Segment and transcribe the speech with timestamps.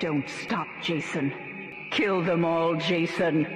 [0.00, 1.32] Don't stop, Jason.
[1.90, 3.46] Kill them all, Jason.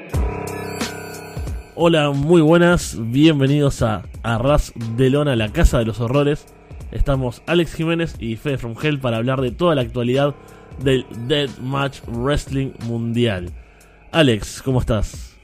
[1.74, 6.46] Hola, muy buenas, bienvenidos a Arras de Lona, la casa de los horrores.
[6.92, 10.34] Estamos Alex Jiménez y Fede From Hell para hablar de toda la actualidad
[10.82, 13.50] del Dead Match Wrestling Mundial.
[14.12, 15.37] Alex, ¿cómo estás?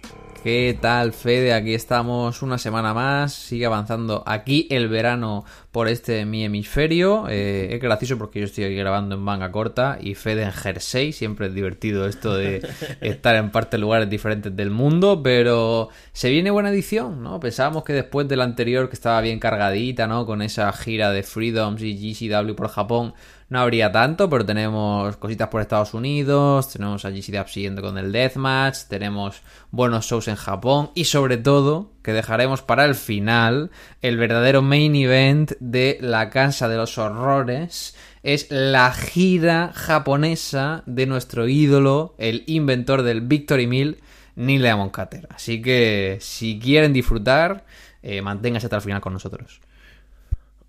[0.44, 1.54] ¿Qué tal, Fede?
[1.54, 3.32] Aquí estamos una semana más.
[3.32, 7.28] Sigue avanzando aquí el verano por este mi hemisferio.
[7.30, 11.12] Eh, es gracioso porque yo estoy aquí grabando en manga corta y Fede en jersey.
[11.12, 12.60] Siempre es divertido esto de
[13.00, 15.22] estar en partes lugares diferentes del mundo.
[15.22, 17.40] Pero se viene buena edición, ¿no?
[17.40, 20.26] Pensábamos que después de la anterior, que estaba bien cargadita, ¿no?
[20.26, 23.14] Con esa gira de Freedoms y GCW por Japón
[23.48, 28.12] no habría tanto, pero tenemos cositas por Estados Unidos, tenemos a GCW siguiendo con el
[28.12, 33.70] Deathmatch, tenemos buenos shows en Japón y sobre todo, que dejaremos para el final,
[34.02, 41.06] el verdadero main event de la Casa de los Horrores, es la gira japonesa de
[41.06, 44.00] nuestro ídolo, el inventor del Victory Mill,
[44.36, 45.28] Neil Diamond Cutter.
[45.30, 47.64] Así que si quieren disfrutar,
[48.02, 49.60] eh, manténganse hasta el final con nosotros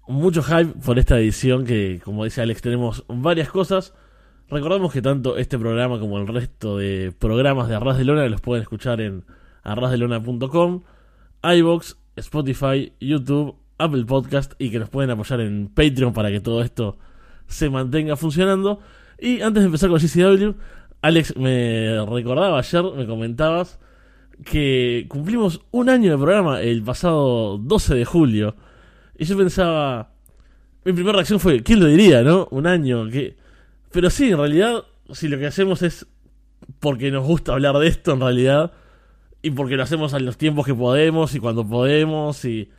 [0.08, 3.94] mucho hype por esta edición que, como dice Alex, tenemos varias cosas.
[4.50, 8.42] Recordamos que tanto este programa como el resto de programas de Arras de Lona los
[8.42, 9.24] pueden escuchar en
[9.64, 10.84] arrasdelona.com,
[11.44, 16.62] iBox, Spotify, YouTube, Apple Podcast y que nos pueden apoyar en Patreon para que todo
[16.62, 16.98] esto
[17.48, 18.80] se mantenga funcionando.
[19.20, 20.56] Y antes de empezar con GCW,
[21.02, 23.80] Alex me recordaba ayer, me comentabas
[24.44, 28.56] que cumplimos un año de programa el pasado 12 de julio.
[29.18, 30.12] Y yo pensaba.
[30.84, 32.48] Mi primera reacción fue: ¿quién lo diría, no?
[32.52, 33.10] Un año.
[33.10, 33.36] que
[33.92, 36.08] Pero sí, en realidad, si lo que hacemos es
[36.80, 38.72] porque nos gusta hablar de esto, en realidad.
[39.42, 42.70] Y porque lo hacemos a los tiempos que podemos y cuando podemos y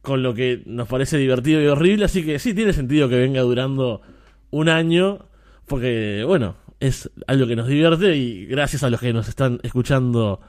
[0.00, 2.06] con lo que nos parece divertido y horrible.
[2.06, 4.00] Así que sí, tiene sentido que venga durando
[4.50, 5.26] un año.
[5.66, 10.40] Porque, bueno, es algo que nos divierte y gracias a los que nos están escuchando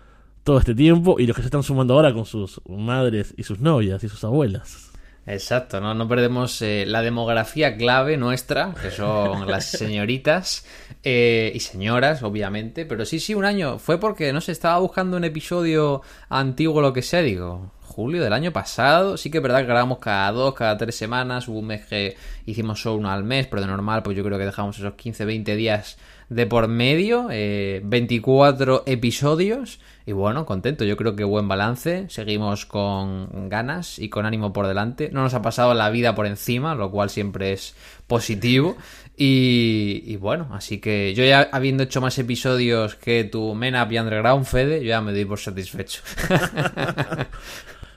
[0.43, 3.59] todo este tiempo y los que se están sumando ahora con sus madres y sus
[3.59, 4.91] novias y sus abuelas.
[5.27, 10.65] Exacto, no, no perdemos eh, la demografía clave nuestra, que son las señoritas
[11.03, 13.77] eh, y señoras, obviamente, pero sí, sí, un año.
[13.77, 18.33] Fue porque, no sé, estaba buscando un episodio antiguo, lo que sea, digo, julio del
[18.33, 19.15] año pasado.
[19.15, 21.47] Sí que es verdad que grabamos cada dos, cada tres semanas.
[21.47, 24.39] Hubo un mes que hicimos solo uno al mes, pero de normal, pues yo creo
[24.39, 25.97] que dejamos esos 15, 20 días
[26.31, 27.27] de por medio.
[27.27, 29.79] 24 eh, episodios.
[30.05, 30.85] Y bueno, contento.
[30.85, 32.05] Yo creo que buen balance.
[32.09, 35.09] Seguimos con ganas y con ánimo por delante.
[35.11, 37.75] No nos ha pasado la vida por encima, lo cual siempre es
[38.07, 38.77] positivo.
[39.17, 43.99] Y, bueno, así que yo ya habiendo hecho más episodios que tu Men Up y
[43.99, 46.01] Underground, Fede, yo ya me doy por satisfecho.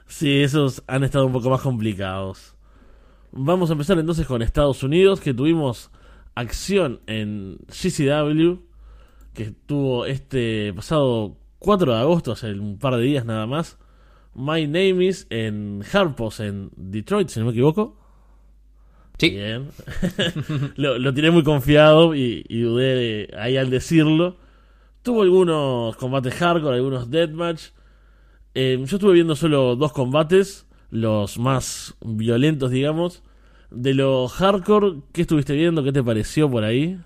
[0.07, 2.55] Sí, esos han estado un poco más complicados.
[3.33, 5.91] Vamos a empezar entonces con Estados Unidos, que tuvimos
[6.35, 8.61] acción en CCW,
[9.35, 13.79] que tuvo este pasado 4 de agosto, hace un par de días nada más.
[14.35, 17.97] My Name is en Harpos, en Detroit, si no me equivoco.
[19.19, 19.31] Sí.
[19.31, 19.69] Bien.
[20.77, 24.37] lo, lo, tiré muy confiado y, y dudé ahí al decirlo.
[25.03, 27.71] Tuvo algunos combates hardcore, algunos deathmatch.
[28.55, 33.23] Eh, yo estuve viendo solo dos combates, los más violentos, digamos.
[33.75, 35.83] De lo hardcore, ¿qué estuviste viendo?
[35.83, 36.99] ¿Qué te pareció por ahí?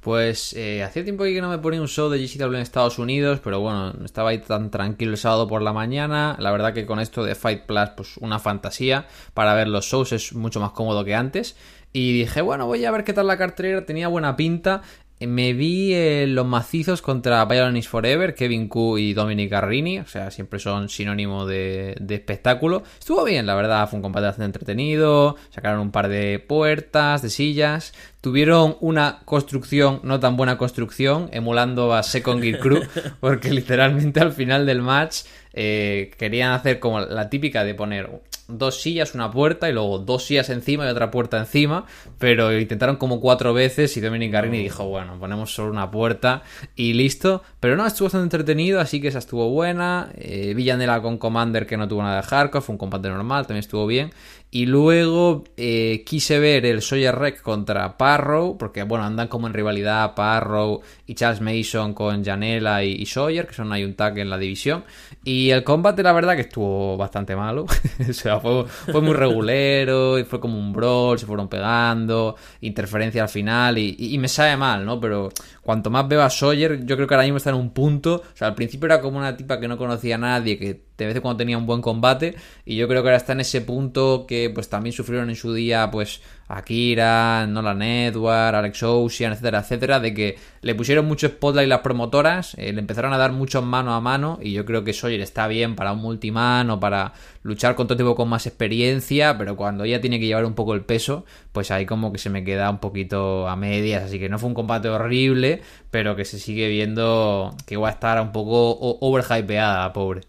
[0.00, 3.40] Pues eh, hacía tiempo que no me ponía un show de GCW en Estados Unidos,
[3.42, 6.36] pero bueno, estaba ahí tan tranquilo el sábado por la mañana.
[6.38, 9.06] La verdad que con esto de Fight Plus, pues una fantasía.
[9.34, 11.56] Para ver los shows es mucho más cómodo que antes.
[11.92, 13.84] Y dije, bueno, voy a ver qué tal la cartelera.
[13.84, 14.82] Tenía buena pinta.
[15.20, 20.30] Me vi eh, los macizos contra Violence Forever, Kevin Q y Dominic Garrini, o sea,
[20.30, 22.84] siempre son sinónimo de, de, espectáculo.
[22.98, 27.30] Estuvo bien, la verdad, fue un combate bastante entretenido, sacaron un par de puertas, de
[27.30, 32.82] sillas, tuvieron una construcción, no tan buena construcción, emulando a Second Gear Crew,
[33.20, 38.08] porque literalmente al final del match eh, querían hacer como la típica de poner
[38.48, 41.84] dos sillas, una puerta y luego dos sillas encima y otra puerta encima,
[42.18, 46.42] pero intentaron como cuatro veces y Dominic Garrini dijo, bueno, ponemos solo una puerta
[46.74, 51.18] y listo, pero no, estuvo bastante entretenido, así que esa estuvo buena, eh, Villanela con
[51.18, 54.12] Commander que no tuvo nada de hardcore, fue un combate normal, también estuvo bien,
[54.50, 59.52] y luego eh, quise ver el Sawyer Rec contra Parrow, porque bueno, andan como en
[59.52, 64.30] rivalidad Parrow y Charles Mason con Janela y, Sawyer, que son hay un tag en
[64.30, 64.84] la división.
[65.22, 67.66] Y el combate, la verdad, que estuvo bastante malo.
[68.08, 68.64] o sea, fue,
[69.02, 74.16] muy regulero, y fue como un brawl, se fueron pegando, interferencia al final, y, y,
[74.16, 74.98] me sabe mal, ¿no?
[74.98, 75.28] Pero
[75.60, 78.22] cuanto más veo a Sawyer, yo creo que ahora mismo está en un punto.
[78.32, 81.06] O sea, al principio era como una tipa que no conocía a nadie, que de
[81.06, 82.34] vez en cuando tenía un buen combate
[82.64, 85.54] y yo creo que ahora está en ese punto que pues también sufrieron en su
[85.54, 91.68] día pues Akira, Nolan Edward, Alex Ocean, etcétera, etcétera, de que le pusieron mucho spotlight
[91.68, 94.94] las promotoras, eh, le empezaron a dar mucho mano a mano y yo creo que
[94.94, 97.12] Sawyer está bien para un multiman o para
[97.42, 100.74] luchar con todo tipo con más experiencia, pero cuando ella tiene que llevar un poco
[100.74, 104.30] el peso, pues ahí como que se me queda un poquito a medias, así que
[104.30, 108.32] no fue un combate horrible, pero que se sigue viendo que va a estar un
[108.32, 110.22] poco overhypeada, pobre.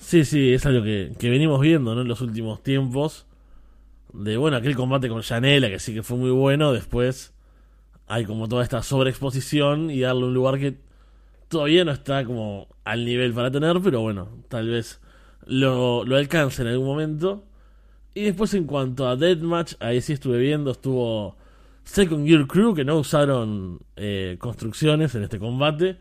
[0.00, 2.00] Sí, sí, es algo que, que venimos viendo ¿no?
[2.00, 3.26] en los últimos tiempos
[4.12, 7.32] de bueno, aquel combate con Janela, que sí que fue muy bueno, después
[8.08, 10.78] hay como toda esta sobreexposición y darle un lugar que
[11.48, 15.00] todavía no está como al nivel para tener, pero bueno, tal vez
[15.46, 17.44] lo, lo alcance en algún momento.
[18.14, 21.36] Y después en cuanto a Deathmatch, ahí sí estuve viendo, estuvo
[21.84, 25.98] Second Gear Crew, que no usaron eh, construcciones en este combate,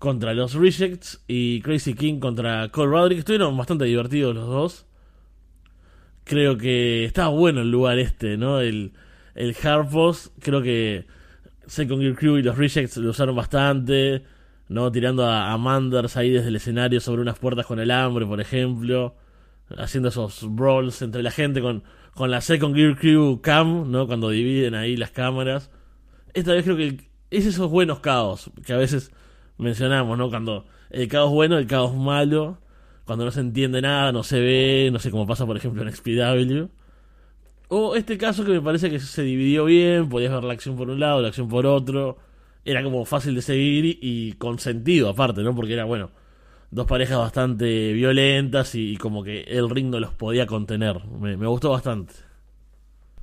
[0.00, 4.86] contra los Rejects, y Crazy King contra Cole Roderick, estuvieron bastante divertidos los dos
[6.30, 8.60] creo que estaba bueno el lugar este, ¿no?
[8.60, 8.92] El,
[9.34, 9.56] el
[9.90, 11.06] Post, creo que
[11.66, 14.22] Second Gear Crew y los Rejects lo usaron bastante,
[14.68, 14.92] ¿no?
[14.92, 19.16] Tirando a, Manders ahí desde el escenario sobre unas puertas con el hambre, por ejemplo,
[19.76, 21.82] haciendo esos brawls entre la gente con,
[22.14, 24.06] con la Second Gear Crew Cam, ¿no?
[24.06, 25.70] Cuando dividen ahí las cámaras.
[26.32, 29.10] Esta vez creo que es esos buenos caos que a veces
[29.60, 30.28] mencionamos, ¿no?
[30.30, 32.58] Cuando el caos bueno, el caos malo
[33.10, 35.92] cuando no se entiende nada, no se ve, no sé cómo pasa por ejemplo en
[35.92, 36.70] XPW.
[37.68, 40.90] O este caso que me parece que se dividió bien, podías ver la acción por
[40.90, 42.18] un lado, la acción por otro.
[42.64, 45.56] Era como fácil de seguir y con sentido aparte, ¿no?
[45.56, 46.12] Porque era, bueno,
[46.70, 51.04] dos parejas bastante violentas y, como que el ring no los podía contener.
[51.06, 52.14] Me, gustó bastante.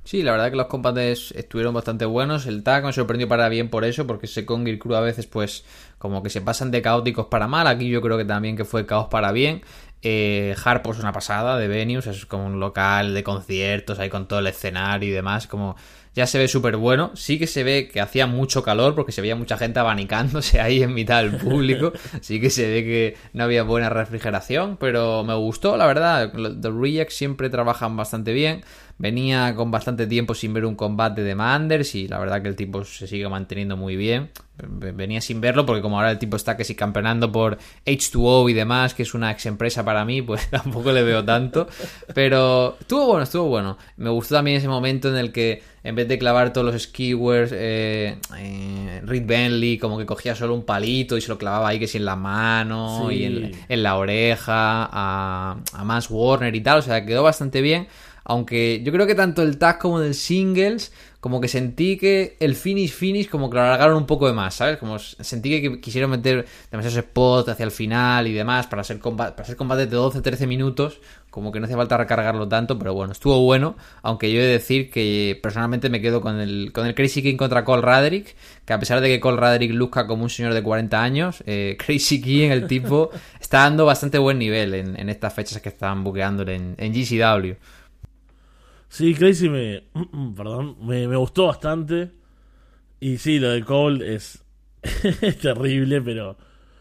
[0.08, 2.46] Sí, la verdad que los combates estuvieron bastante buenos.
[2.46, 5.66] El tag me sorprendió para bien por eso, porque Second Gear Crew a veces pues
[5.98, 7.66] como que se pasan de caóticos para mal.
[7.66, 9.60] Aquí yo creo que también que fue caos para bien.
[10.00, 14.26] Eh, Harpo es una pasada de Venus, es como un local de conciertos ahí con
[14.26, 15.76] todo el escenario y demás, como
[16.18, 17.12] ya se ve súper bueno.
[17.14, 20.82] Sí que se ve que hacía mucho calor porque se veía mucha gente abanicándose ahí
[20.82, 21.92] en mitad del público.
[22.20, 26.32] sí que se ve que no había buena refrigeración, pero me gustó, la verdad.
[26.32, 28.64] The Rejects siempre trabajan bastante bien.
[28.98, 32.56] Venía con bastante tiempo sin ver un combate de Manders y la verdad que el
[32.56, 34.30] tipo se sigue manteniendo muy bien.
[34.66, 38.54] Venía sin verlo porque como ahora el tipo está que si campeonando por H2O y
[38.54, 41.68] demás, que es una ex empresa para mí, pues tampoco le veo tanto.
[42.12, 43.78] Pero estuvo bueno, estuvo bueno.
[43.96, 47.52] Me gustó también ese momento en el que en vez de clavar todos los skewers,
[47.54, 51.78] eh, eh, Reed Bentley como que cogía solo un palito y se lo clavaba ahí
[51.78, 56.80] que si en la mano y en, la oreja a, a Mans Warner y tal.
[56.80, 57.86] O sea, quedó bastante bien.
[58.24, 62.54] Aunque yo creo que tanto el tag como el singles, como que sentí que el
[62.54, 64.78] finish finish como que lo alargaron un poco de más, ¿sabes?
[64.78, 69.32] Como sentí que quisieron meter demasiados spots hacia el final y demás para ser combate,
[69.32, 71.00] para ser combate de 12-13 minutos,
[71.30, 74.52] como que no hace falta recargarlo tanto, pero bueno, estuvo bueno, aunque yo he de
[74.52, 78.72] decir que personalmente me quedo con el, con el Crazy King contra Cole Radrick, que
[78.72, 82.20] a pesar de que Cole Radrick luzca como un señor de 40 años, eh, Crazy
[82.20, 83.10] King, el tipo,
[83.40, 87.56] está dando bastante buen nivel en, estas fechas que están buqueándole en, en GCW.
[88.88, 89.84] Sí, Crazy me.
[90.36, 92.10] Perdón, me, gustó bastante.
[93.00, 94.44] Y sí, lo de Cole es,
[95.40, 96.36] terrible, pero.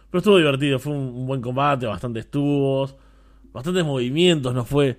[0.09, 0.79] Pero estuvo divertido.
[0.79, 2.95] Fue un, buen combate, bastantes tubos,
[3.53, 4.53] bastantes movimientos.
[4.53, 4.97] No fue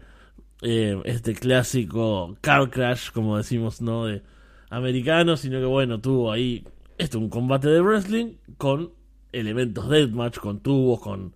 [0.62, 4.06] eh, este clásico car crash, como decimos, ¿no?
[4.06, 4.22] De
[4.70, 6.64] americano, sino que bueno, tuvo ahí.
[6.98, 8.92] Esto, un combate de wrestling con
[9.32, 11.34] elementos deathmatch, con tubos, con.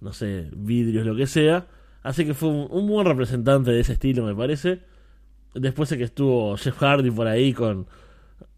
[0.00, 1.66] No sé, vidrios, lo que sea.
[2.02, 4.82] Así que fue un buen representante de ese estilo, me parece.
[5.58, 7.86] Después de que estuvo Jeff Hardy por ahí con,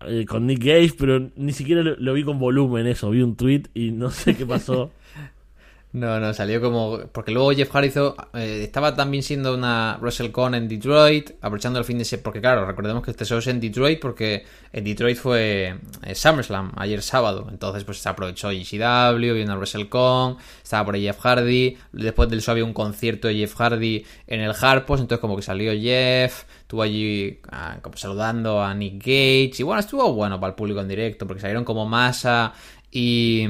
[0.07, 3.11] eh, con Nick Gage, pero ni siquiera lo, vi con volumen eso.
[3.11, 4.90] Vi un tweet y no sé qué pasó.
[5.99, 7.00] No, no, salió como.
[7.12, 7.90] Porque luego Jeff Hardy
[8.35, 12.23] eh, estaba también siendo una WrestleCon en Detroit, aprovechando el fin de semana.
[12.23, 15.75] Porque, claro, recordemos que este show es en Detroit, porque en Detroit fue
[16.05, 17.49] eh, SummerSlam ayer sábado.
[17.50, 21.76] Entonces, pues se aprovechó GCW, vino una WrestleCon, estaba por ahí Jeff Hardy.
[21.93, 25.43] Después del show había un concierto de Jeff Hardy en el Harpos, entonces, como que
[25.43, 29.52] salió Jeff, estuvo allí ah, como saludando a Nick Gage.
[29.59, 32.52] Y bueno, estuvo bueno para el público en directo, porque salieron como masa
[32.90, 33.42] y,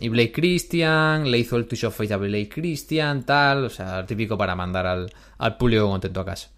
[0.00, 4.04] y Blake Christian, le hizo el Twitch of Face a Blake Christian, tal, o sea,
[4.04, 6.50] típico para mandar al, al público contento a casa.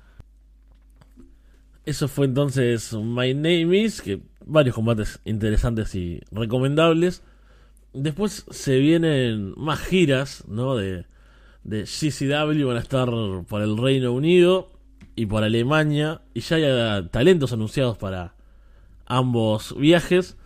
[1.84, 7.22] Eso fue entonces My Name Is, que varios combates interesantes y recomendables.
[7.92, 10.76] Después se vienen más giras, ¿no?
[10.76, 11.04] De,
[11.62, 13.08] de CCW, van a estar
[13.46, 14.72] por el Reino Unido
[15.14, 16.22] y por Alemania.
[16.32, 18.34] Y ya hay talentos anunciados para
[19.06, 20.36] ambos viajes.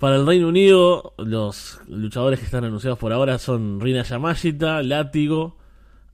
[0.00, 5.58] Para el Reino Unido, los luchadores que están anunciados por ahora son Rina Yamashita, Látigo,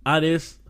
[0.02, 0.60] Ares,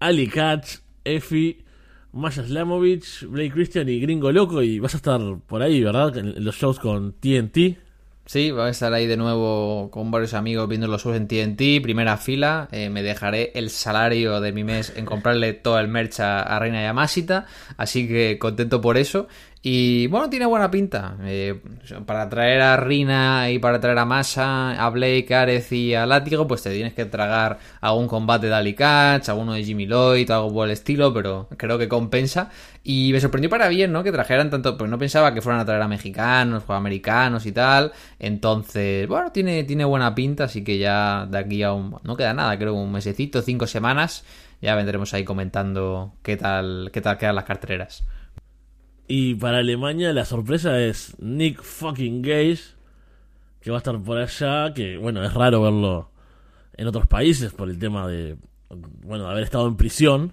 [0.00, 1.64] Ali Catch, Effie,
[2.10, 4.60] Maya Slamovich, Blake Christian y Gringo Loco.
[4.60, 6.18] Y vas a estar por ahí, ¿verdad?
[6.18, 7.78] En los shows con TNT.
[8.26, 11.80] Sí, voy a estar ahí de nuevo con varios amigos viendo los shows en TNT,
[11.80, 12.68] primera fila.
[12.72, 16.58] Eh, me dejaré el salario de mi mes en comprarle todo el merch a, a
[16.58, 19.28] Reina Yamashita, así que contento por eso.
[19.66, 21.16] Y bueno, tiene buena pinta.
[21.22, 21.58] Eh,
[22.04, 26.46] para traer a Rina y para traer a Masa, a Blake, Arez y a Látigo,
[26.46, 30.52] pues te tienes que tragar algún combate de Ali Catch, alguno de Jimmy Lloyd, algo
[30.52, 32.50] por el estilo, pero creo que compensa.
[32.82, 34.04] Y me sorprendió para bien, ¿no?
[34.04, 37.52] Que trajeran tanto, pues no pensaba que fueran a traer a mexicanos o americanos y
[37.52, 37.92] tal.
[38.18, 41.96] Entonces, bueno, tiene, tiene buena pinta, así que ya de aquí a un...
[42.02, 44.26] No queda nada, creo un mesecito, cinco semanas.
[44.60, 48.04] Ya vendremos ahí comentando qué tal, qué tal quedan las cartereras.
[49.06, 52.60] Y para Alemania la sorpresa es Nick fucking Gage,
[53.60, 56.10] que va a estar por allá, que bueno, es raro verlo
[56.76, 58.36] en otros países por el tema de,
[59.02, 60.32] bueno, de haber estado en prisión.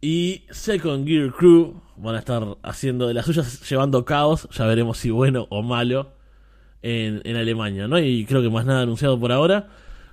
[0.00, 4.98] Y Second Gear Crew van a estar haciendo de las suyas, llevando caos, ya veremos
[4.98, 6.12] si bueno o malo,
[6.82, 7.98] en, en Alemania, ¿no?
[7.98, 9.68] Y creo que más nada anunciado por ahora.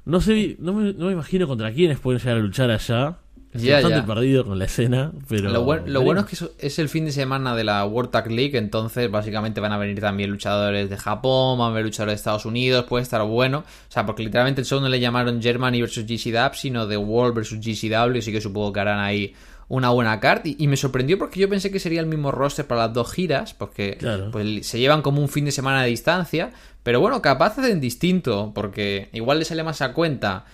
[0.06, 3.18] No sé, no me, no me imagino contra quiénes pueden llegar a luchar allá.
[3.54, 5.50] Estoy bastante perdido con la escena, pero...
[5.50, 9.12] Lo, bueno, es que es el fin de semana de la World Tag League, entonces
[9.12, 12.86] básicamente van a venir también luchadores de Japón, van a venir luchadores de Estados Unidos,
[12.86, 13.60] puede estar bueno.
[13.60, 17.36] O sea, porque literalmente el show no le llamaron Germany vs GCW, sino The World
[17.36, 19.34] vs GCW, así que supongo que harán ahí
[19.68, 20.50] una buena carta.
[20.58, 23.54] Y, me sorprendió porque yo pensé que sería el mismo roster para las dos giras,
[23.54, 23.98] porque
[24.32, 26.52] pues, se llevan como un fin de semana de distancia.
[26.84, 30.46] Pero bueno, capaz hacen distinto, porque igual le sale más a cuenta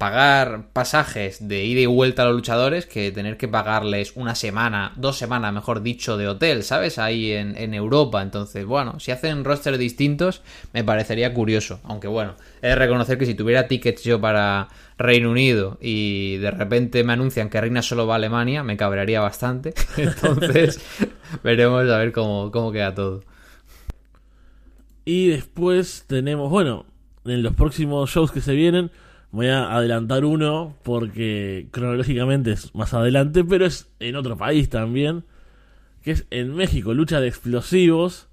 [0.00, 4.94] pagar pasajes de ida y vuelta a los luchadores que tener que pagarles una semana,
[4.96, 6.98] dos semanas, mejor dicho, de hotel, ¿sabes?
[6.98, 8.22] Ahí en, Europa.
[8.22, 10.40] Entonces, bueno, si hacen rosters distintos,
[10.72, 11.80] me parecería curioso.
[11.84, 16.50] Aunque bueno, he de reconocer que si tuviera tickets yo para Reino Unido y de
[16.50, 19.74] repente me anuncian que Reina solo va a Alemania, me cabrearía bastante.
[19.98, 20.80] Entonces,
[21.44, 23.22] veremos a ver cómo, cómo queda todo.
[25.04, 26.86] Y después tenemos, bueno,
[27.26, 28.90] en los próximos shows que se vienen
[29.32, 35.24] Voy a adelantar uno porque cronológicamente es más adelante, pero es en otro país también.
[36.02, 38.28] Que es en México, lucha de explosivos.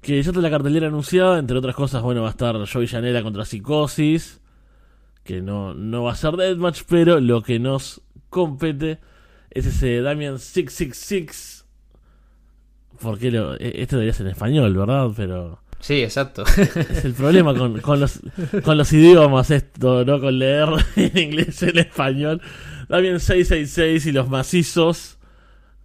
[0.00, 1.38] Que ya está la cartelera anunciada.
[1.38, 4.40] Entre otras cosas, bueno, va a estar Joey Janela contra Psicosis.
[5.22, 9.00] Que no, no va a ser Deathmatch, pero lo que nos compete
[9.50, 11.66] es ese Damian 666.
[13.00, 15.10] Porque lo, este debería ser en español, ¿verdad?
[15.14, 16.42] Pero Sí, exacto.
[16.56, 18.18] Es el problema con, con, los,
[18.64, 20.20] con los idiomas, esto, ¿no?
[20.20, 22.42] Con leer en inglés y en español.
[22.88, 25.16] También 666 y los macizos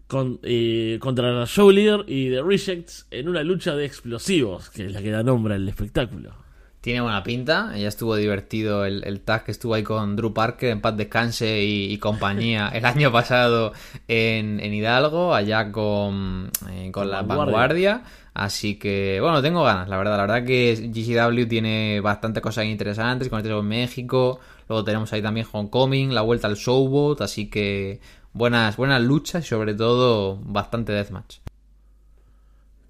[0.08, 4.92] con, eh, contra la Leader y The Rejects en una lucha de explosivos, que es
[4.92, 6.34] la que da nombre al espectáculo.
[6.82, 10.72] Tiene buena pinta, ya estuvo divertido el, el tag que estuvo ahí con Drew Parker
[10.72, 13.74] en Paz Descanse y, compañía el año pasado
[14.08, 18.02] en, en Hidalgo, allá con, eh, con la vanguardia.
[18.34, 20.18] Así que, bueno, tengo ganas, la verdad.
[20.18, 24.40] La verdad que GCW tiene bastantes cosas interesantes, con el en México.
[24.70, 27.22] Luego tenemos ahí también Homecoming, la vuelta al Showboat.
[27.22, 28.00] Así que
[28.34, 31.38] buenas, buenas luchas y sobre todo bastante deathmatch.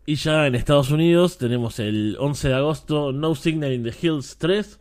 [0.06, 4.38] Y ya en Estados Unidos tenemos el 11 de agosto No Signal in the Hills
[4.38, 4.80] 3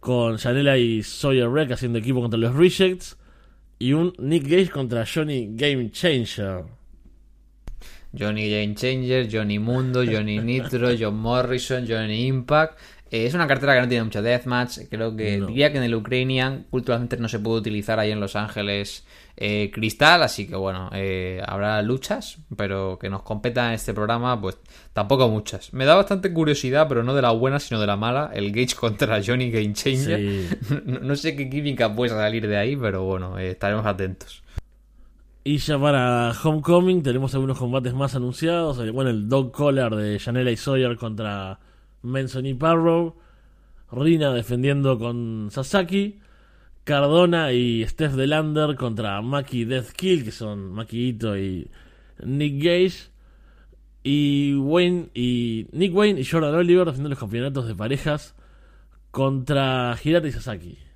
[0.00, 3.18] con Janela y Sawyer Wreck haciendo equipo contra los Rejects
[3.78, 6.79] y un Nick Gage contra Johnny Game Changer.
[8.18, 12.78] Johnny Game Changer, Johnny Mundo, Johnny Nitro, John Morrison, Johnny Impact.
[13.10, 14.78] Eh, es una cartera que no tiene mucho deathmatch.
[14.88, 18.36] Creo que diría que en el Ukrainian culturalmente no se puede utilizar ahí en Los
[18.36, 19.04] Ángeles
[19.36, 20.22] eh, Cristal.
[20.22, 24.58] Así que bueno, eh, habrá luchas, pero que nos competa en este programa, pues
[24.92, 25.72] tampoco muchas.
[25.72, 28.30] Me da bastante curiosidad, pero no de la buena, sino de la mala.
[28.32, 30.60] El Gage contra Johnny Game Changer.
[30.86, 34.44] no, sé qué química puede salir de ahí, pero bueno, estaremos atentos.
[35.42, 38.76] Y ya para Homecoming tenemos algunos combates más anunciados.
[38.92, 41.58] Bueno, el Dog Collar de Janela y Sawyer contra
[42.02, 43.16] Manson y Parrow.
[43.90, 46.20] Rina defendiendo con Sasaki.
[46.84, 51.70] Cardona y Steph Delander contra Maki Deathkill, que son Maki Ito y
[52.22, 53.10] Nick Gage.
[54.02, 58.34] Y Wayne y Nick Wayne y Jordan Oliver defendiendo los campeonatos de parejas
[59.10, 60.89] contra Hirata y Sasaki.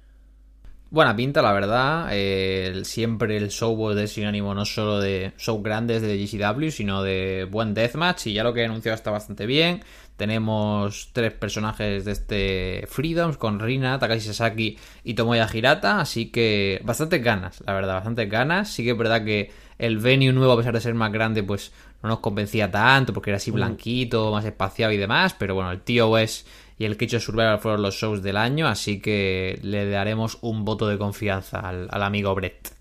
[0.90, 2.08] Buena pinta, la verdad.
[2.12, 7.48] Eh, siempre el show es sinónimo no solo de show grandes de GCW, sino de
[7.50, 8.28] buen deathmatch.
[8.28, 9.82] Y ya lo que he anunciado está bastante bien.
[10.16, 16.00] Tenemos tres personajes de este Freedoms con Rina, Takashi Sasaki y Tomoya Hirata.
[16.00, 18.70] Así que bastante ganas, la verdad, bastante ganas.
[18.70, 21.72] Sí que es verdad que el venue nuevo, a pesar de ser más grande, pues
[22.04, 23.54] no nos convencía tanto porque era así mm.
[23.54, 25.34] blanquito, más espaciado y demás.
[25.36, 26.46] Pero bueno, el tío es
[26.78, 30.88] y el of Survival fueron los shows del año, así que le daremos un voto
[30.88, 32.72] de confianza al, al amigo Brett.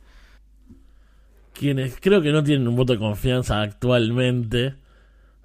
[1.54, 4.76] Quienes creo que no tienen un voto de confianza actualmente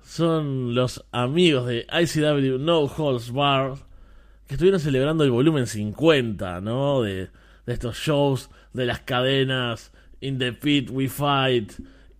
[0.02, 3.74] son los amigos de ICW No Holds Bar
[4.46, 7.02] que estuvieron celebrando el volumen 50, ¿no?
[7.02, 7.28] De,
[7.66, 11.74] de estos shows, de las cadenas, In the Pit We Fight,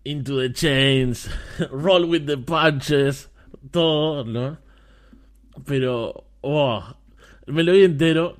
[0.04, 1.30] Into the Chains,
[1.70, 3.30] Roll with the Punches,
[3.70, 4.58] todo, ¿no?
[5.66, 6.84] Pero, oh,
[7.46, 8.36] me lo vi entero,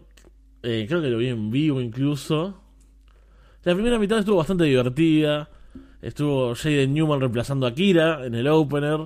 [0.63, 2.61] eh, creo que lo vi en vivo incluso.
[3.65, 5.49] La primera mitad estuvo bastante divertida.
[6.01, 9.01] Estuvo Jaden Newman reemplazando a Kira en el opener.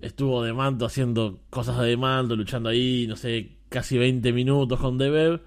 [0.00, 4.98] Estuvo de manto haciendo cosas de manto, luchando ahí, no sé, casi 20 minutos con
[4.98, 5.40] The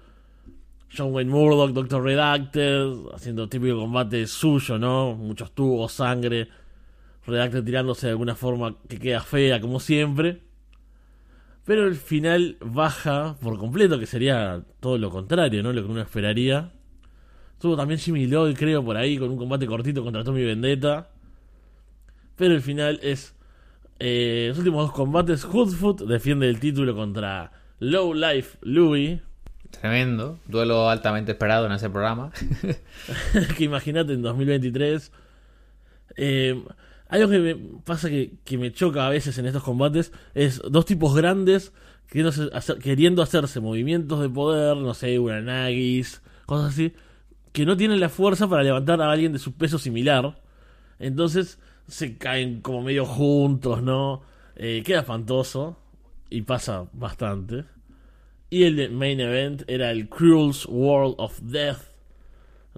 [0.94, 5.14] John Wayne Murdoch, Doctor Redacted, haciendo típico combate suyo, ¿no?
[5.14, 6.48] Muchos tubos, sangre.
[7.26, 10.49] Redacted tirándose de alguna forma que queda fea, como siempre.
[11.64, 15.72] Pero el final baja por completo, que sería todo lo contrario, ¿no?
[15.72, 16.72] Lo que uno esperaría.
[17.60, 21.10] Tuvo también Jimmy Lloyd, creo, por ahí, con un combate cortito contra Tommy Vendetta.
[22.36, 23.34] Pero el final es.
[23.98, 29.20] Eh, los últimos dos combates, Hoodfoot defiende el título contra Low Life Louis.
[29.70, 32.32] Tremendo, duelo altamente esperado en ese programa.
[33.56, 35.12] que imagínate en 2023.
[36.16, 36.64] Eh,
[37.10, 40.84] algo que me pasa que, que, me choca a veces en estos combates es dos
[40.84, 41.72] tipos grandes
[42.10, 46.92] queriendo hacerse movimientos de poder, no sé, Uranagis, cosas así,
[47.52, 50.40] que no tienen la fuerza para levantar a alguien de su peso similar.
[50.98, 54.22] Entonces se caen como medio juntos, ¿no?
[54.56, 55.78] Eh, queda espantoso
[56.28, 57.64] y pasa bastante.
[58.50, 61.82] Y el main event era el Cruel's World of Death,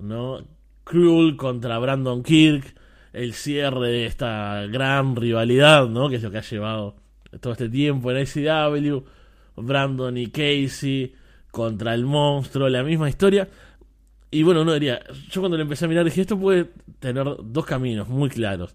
[0.01, 0.45] ¿no?
[0.85, 2.75] Cruel contra Brandon Kirk,
[3.13, 6.09] el cierre de esta gran rivalidad, ¿no?
[6.09, 6.97] Que es lo que ha llevado
[7.41, 9.05] todo este tiempo en ICW.
[9.57, 11.15] Brandon y Casey
[11.51, 13.49] contra el monstruo, la misma historia.
[14.31, 17.67] Y bueno, uno diría, yo cuando lo empecé a mirar dije, esto puede tener dos
[17.67, 18.75] caminos muy claros.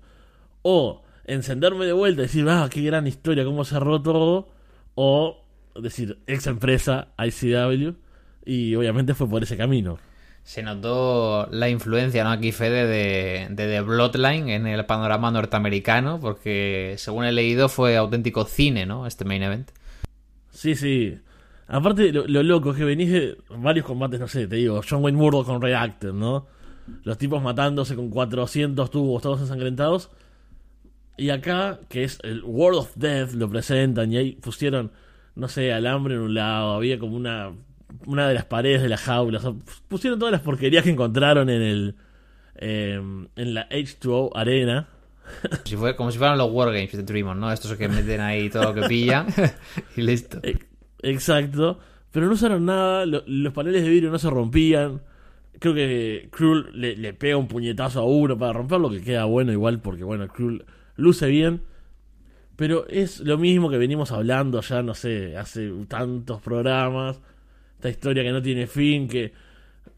[0.61, 4.49] O encenderme de vuelta y decir, ah, qué gran historia, cómo cerró todo.
[4.93, 5.43] O
[5.81, 7.95] decir, ex empresa, ICW.
[8.45, 9.97] Y obviamente fue por ese camino.
[10.47, 12.31] Se notó la influencia, ¿no?
[12.31, 17.97] Aquí, Fede, de, de The Bloodline en el panorama norteamericano, porque según he leído fue
[17.97, 19.05] auténtico cine, ¿no?
[19.05, 19.71] Este main event.
[20.51, 21.19] Sí, sí.
[21.67, 25.03] Aparte, lo, lo, loco es que venís de varios combates, no sé, te digo, John
[25.03, 26.47] Wayne Murdoch con Reactor, ¿no?
[27.03, 30.11] Los tipos matándose con 400 tubos, todos ensangrentados.
[31.17, 34.93] Y acá, que es el World of Death, lo presentan y ahí pusieron,
[35.35, 37.51] no sé, alambre en un lado, había como una
[38.05, 39.39] una de las paredes de la jaula.
[39.39, 39.53] O sea,
[39.87, 41.95] pusieron todas las porquerías que encontraron en el
[42.55, 42.95] eh,
[43.35, 44.87] en la H2O Arena.
[45.65, 47.51] Si fue, como si fueran los Wargames de Dreamon, ¿no?
[47.51, 49.27] Estos que meten ahí todo lo que pillan
[49.97, 50.39] y listo.
[51.01, 51.79] Exacto.
[52.11, 55.01] Pero no usaron nada, lo, los paneles de vidrio no se rompían.
[55.59, 59.51] Creo que Krull le, le, pega un puñetazo a uno para romperlo, que queda bueno
[59.51, 61.61] igual, porque bueno, Krull luce bien.
[62.55, 67.19] Pero es lo mismo que venimos hablando ya, no sé, hace tantos programas.
[67.77, 69.33] Esta historia que no tiene fin, que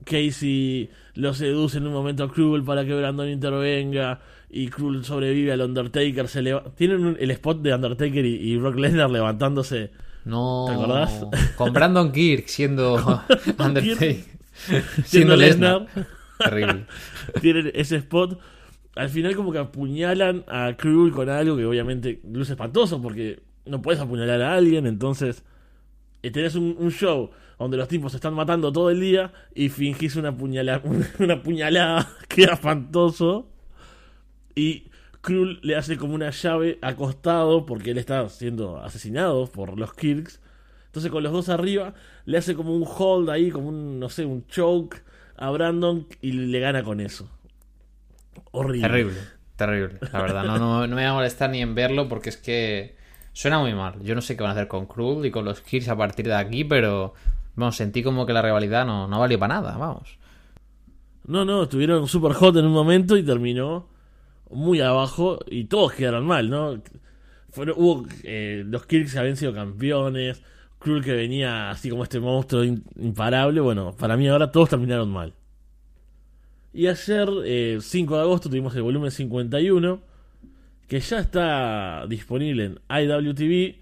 [0.03, 5.51] Casey lo seduce en un momento a Krull para que Brandon intervenga y Krull sobrevive
[5.51, 6.27] al Undertaker.
[6.27, 6.41] Se
[6.75, 9.91] Tienen el spot de Undertaker y, y Brock Lesnar levantándose.
[10.25, 10.65] No.
[10.67, 11.25] ¿Te acordás?
[11.55, 12.95] Con Brandon Kirk siendo
[13.57, 14.17] Undertaker.
[15.05, 15.87] siendo Lesnar.
[16.37, 16.85] Terrible.
[17.41, 18.39] Tienen ese spot.
[18.95, 23.81] Al final como que apuñalan a Krull con algo que obviamente luce espantoso porque no
[23.81, 25.43] puedes apuñalar a alguien, entonces
[26.21, 30.15] tenés un, un show donde los tipos se están matando todo el día y fingís
[30.15, 30.81] una puñalada,
[31.19, 33.49] una puñalada que era espantoso.
[34.55, 34.85] Y
[35.21, 40.39] Krull le hace como una llave acostado porque él está siendo asesinado por los Kirks.
[40.85, 41.93] Entonces con los dos arriba
[42.25, 45.03] le hace como un hold ahí, como un, no sé, un choke
[45.35, 47.29] a Brandon y le gana con eso.
[48.51, 48.87] Horrible.
[48.87, 49.19] Terrible,
[49.57, 49.99] terrible.
[50.13, 52.95] La verdad, no, no, no me va a molestar ni en verlo porque es que
[53.39, 54.01] suena muy mal.
[54.03, 56.25] Yo no sé qué van a hacer con Krull y con los Kirks a partir
[56.25, 57.13] de aquí, pero
[57.59, 60.17] Vamos, sentí como que la rivalidad no, no valió para nada, vamos.
[61.27, 63.87] No, no, estuvieron super hot en un momento y terminó
[64.49, 66.81] muy abajo y todos quedaron mal, ¿no?
[67.51, 70.41] Fueron, hubo eh, los Kirks que habían sido campeones,
[70.79, 75.33] Krull que venía así como este monstruo imparable, bueno, para mí ahora todos terminaron mal.
[76.71, 79.99] Y ayer, eh, 5 de agosto, tuvimos el volumen 51,
[80.89, 83.75] que ya está disponible en IWTV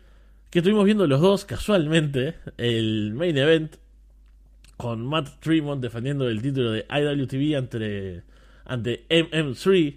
[0.52, 3.78] que estuvimos viendo los dos casualmente el main event
[4.76, 8.24] con Matt Tremont defendiendo el título de IWTV ante,
[8.66, 9.96] ante MM3,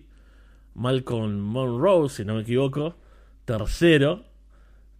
[0.75, 2.97] Malcolm Monroe, si no me equivoco,
[3.45, 4.25] tercero,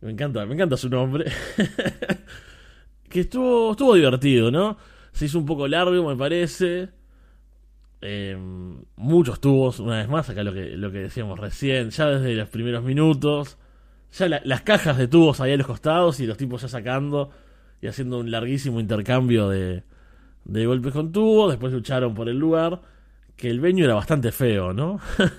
[0.03, 1.31] Me encanta, me encanta su nombre.
[3.09, 4.77] que estuvo, estuvo divertido, ¿no?
[5.13, 6.89] Se hizo un poco largo, me parece.
[8.03, 8.37] Eh,
[8.97, 12.49] muchos tubos, una vez más, acá lo que, lo que decíamos recién, ya desde los
[12.49, 13.59] primeros minutos.
[14.19, 17.31] Ya la- las cajas de tubos ahí a los costados y los tipos ya sacando
[17.83, 19.85] y haciendo un larguísimo intercambio de,
[20.45, 21.51] de golpes con tubos.
[21.53, 22.81] Después lucharon por el lugar.
[23.37, 25.01] Que el venue era bastante feo, ¿no?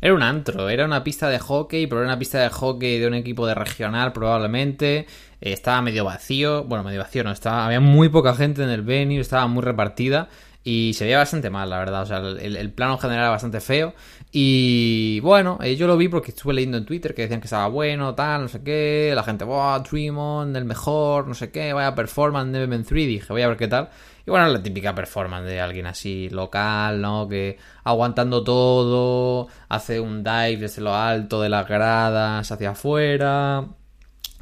[0.00, 3.06] Era un antro, era una pista de hockey, pero era una pista de hockey de
[3.06, 5.06] un equipo de regional probablemente.
[5.40, 8.82] Eh, estaba medio vacío, bueno, medio vacío no, estaba, había muy poca gente en el
[8.82, 10.28] venue, estaba muy repartida
[10.66, 12.02] y se veía bastante mal, la verdad.
[12.02, 13.94] O sea, el, plano general era bastante feo.
[14.32, 17.68] Y bueno, eh, yo lo vi porque estuve leyendo en Twitter que decían que estaba
[17.68, 19.12] bueno, tal, no sé qué.
[19.14, 23.06] La gente, wow, Dreamon, el mejor, no sé qué, vaya performance de BM3.
[23.06, 23.90] Dije, voy a ver qué tal.
[24.26, 27.28] Y bueno, la típica performance de alguien así local, ¿no?
[27.28, 33.68] Que aguantando todo, hace un dive desde lo alto de las gradas hacia afuera.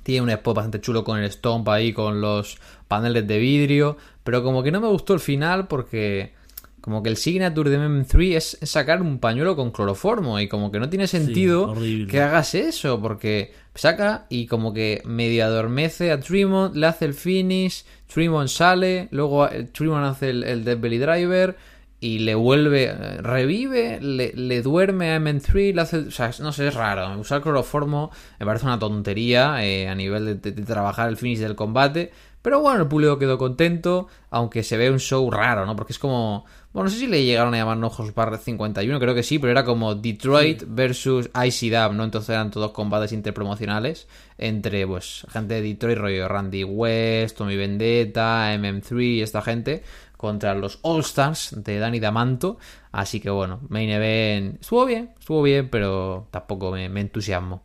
[0.03, 3.97] Tiene un spot bastante chulo con el stomp ahí, con los paneles de vidrio.
[4.23, 6.33] Pero como que no me gustó el final porque
[6.81, 10.79] como que el signature de MM3 es sacar un pañuelo con cloroformo y como que
[10.79, 11.69] no tiene sentido
[12.11, 17.15] que hagas eso porque saca y como que medio adormece a Tremont, le hace el
[17.15, 21.57] finish, Tremont sale, luego eh, Tremont hace el, el Death Belly Driver
[22.01, 26.53] y le vuelve, eh, revive, le, le duerme a MM3, le hace, o sea, no
[26.53, 27.19] sé, es raro.
[27.19, 31.39] Usar cloroformo me parece una tontería eh, a nivel de, de- de trabajar el finish
[31.39, 32.13] del combate.
[32.45, 35.75] Pero bueno, el público quedó contento, aunque se ve un show raro, ¿no?
[35.77, 36.45] Porque es como...
[36.75, 39.51] Bueno, no sé si le llegaron a llamar Ojos Bar 51, creo que sí, pero
[39.51, 42.05] era como Detroit versus ICDAB, ¿no?
[42.05, 48.55] Entonces eran todos combates interpromocionales entre, pues, gente de Detroit, rollo Randy West, Tommy Vendetta,
[48.55, 49.83] MM3 y esta gente,
[50.19, 52.59] contra los All Stars de Danny Damanto.
[52.93, 57.63] Así que bueno, Main Event estuvo bien, estuvo bien, pero tampoco me, me entusiasmó.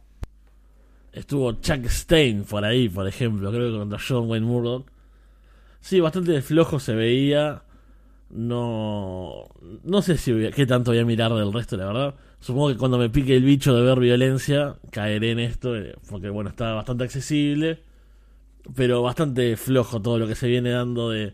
[1.20, 4.86] Estuvo Chuck Stein por ahí, por ejemplo, creo que contra John Wayne Murdoch.
[5.82, 7.64] Sí, bastante flojo se veía.
[8.30, 9.50] No.
[9.84, 12.16] No sé si qué tanto voy a mirar del resto, la verdad.
[12.40, 16.30] Supongo que cuando me pique el bicho de ver violencia, caeré en esto, eh, porque
[16.30, 17.84] bueno, está bastante accesible.
[18.76, 21.34] Pero bastante flojo todo lo que se viene dando de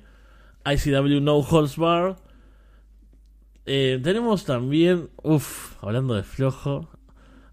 [0.66, 2.16] ICW No Holds Bar.
[3.68, 5.10] Eh, tenemos también.
[5.22, 6.90] Uff, hablando de flojo.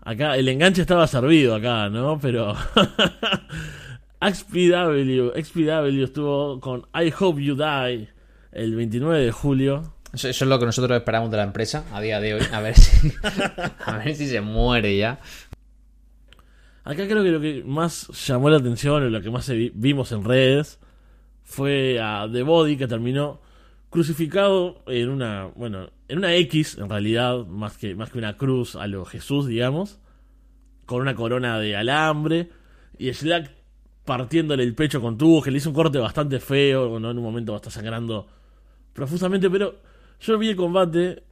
[0.04, 2.18] Acá, el enganche estaba servido acá, ¿no?
[2.20, 2.54] Pero.
[4.20, 8.08] XPW, XPW estuvo con I Hope You Die
[8.52, 9.94] el 29 de julio.
[10.12, 12.42] Eso, eso es lo que nosotros esperamos de la empresa a día de hoy.
[12.52, 13.12] A ver si,
[13.84, 15.20] a ver si se muere ya.
[16.84, 20.24] Acá creo que lo que más llamó la atención o lo que más vimos en
[20.24, 20.80] redes
[21.44, 23.40] fue a The Body que terminó
[23.92, 28.74] crucificado en una, bueno, en una X en realidad, más que, más que una cruz
[28.74, 30.00] a lo Jesús, digamos,
[30.86, 32.48] con una corona de alambre
[32.98, 33.52] y Slack
[34.04, 37.10] partiéndole el pecho con tubos, que le hizo un corte bastante feo, ¿no?
[37.10, 38.26] en un momento está sangrando
[38.94, 39.76] profusamente, pero
[40.20, 41.22] yo vi el combate,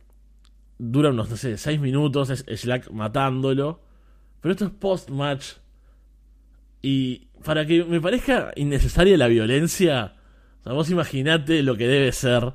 [0.79, 3.81] dura unos, no sé, 6 minutos, es Slack matándolo.
[4.41, 5.55] Pero esto es post-match.
[6.83, 10.15] Y para que me parezca innecesaria la violencia,
[10.61, 12.53] o sea, vos imaginate lo que debe ser.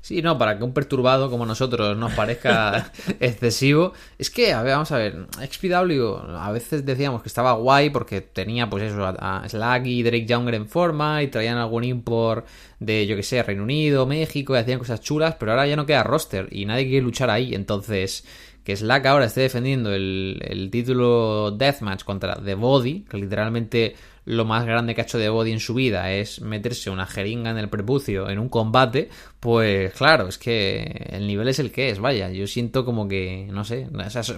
[0.00, 3.92] Sí, no, para que un perturbado como nosotros nos parezca excesivo.
[4.16, 8.20] Es que, a ver, vamos a ver, XPW a veces decíamos que estaba guay porque
[8.20, 9.10] tenía, pues eso, a,
[9.42, 12.46] a Slack y Drake Younger en forma y traían algún import
[12.80, 15.86] de, yo que sé, Reino Unido, México y hacían cosas chulas, pero ahora ya no
[15.86, 17.54] queda roster y nadie quiere luchar ahí.
[17.54, 18.24] Entonces,
[18.64, 23.94] que Slack ahora esté defendiendo el, el título Deathmatch contra The Body, que literalmente
[24.28, 27.50] lo más grande que ha hecho The Body en su vida es meterse una jeringa
[27.50, 29.08] en el prepucio en un combate,
[29.40, 33.48] pues claro, es que el nivel es el que es, vaya, yo siento como que,
[33.50, 33.88] no sé,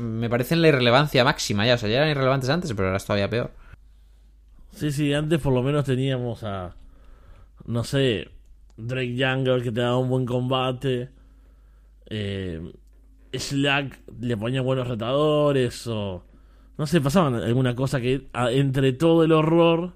[0.00, 2.98] me parece en la irrelevancia máxima ya, o sea, ya eran irrelevantes antes, pero ahora
[2.98, 3.50] es todavía peor.
[4.70, 6.76] Sí, sí, antes por lo menos teníamos a,
[7.66, 8.29] no sé,
[8.77, 11.11] Drake Younger que te daba un buen combate.
[12.07, 12.73] Eh,
[13.33, 16.25] Slack le ponía buenos retadores o...
[16.77, 19.92] No sé, pasaban alguna cosa que entre todo el horror,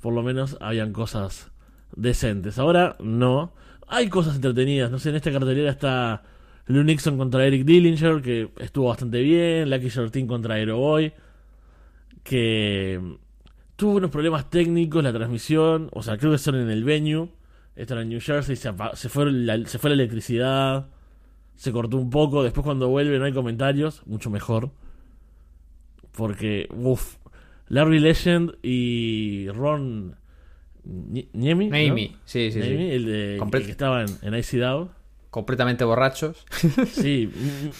[0.00, 1.52] por lo menos habían cosas
[1.94, 2.58] decentes.
[2.58, 3.52] Ahora no.
[3.88, 4.90] Hay cosas entretenidas.
[4.90, 6.22] No sé, en esta cartelera está
[6.66, 9.68] Lou Nixon contra Eric Dillinger, que estuvo bastante bien.
[9.68, 11.12] Lucky 13 contra Aeroboy,
[12.22, 13.18] que
[13.82, 15.88] tuvo unos problemas técnicos la transmisión.
[15.92, 17.28] O sea, creo que son en el venue.
[17.74, 18.54] Esto era en New Jersey.
[18.54, 18.72] Se,
[19.08, 20.86] fue la, se fue la electricidad.
[21.56, 22.44] Se cortó un poco.
[22.44, 24.06] Después, cuando vuelve, no hay comentarios.
[24.06, 24.70] Mucho mejor.
[26.12, 27.16] Porque, uff.
[27.66, 30.14] Larry Legend y Ron
[30.84, 31.68] Ni- Niemi.
[31.70, 32.18] ¿no?
[32.24, 32.90] Sí, sí, Niemi, sí.
[32.92, 34.88] el, de, el que estaba en, en ICW.
[35.30, 36.46] Completamente borrachos.
[36.86, 37.32] Sí,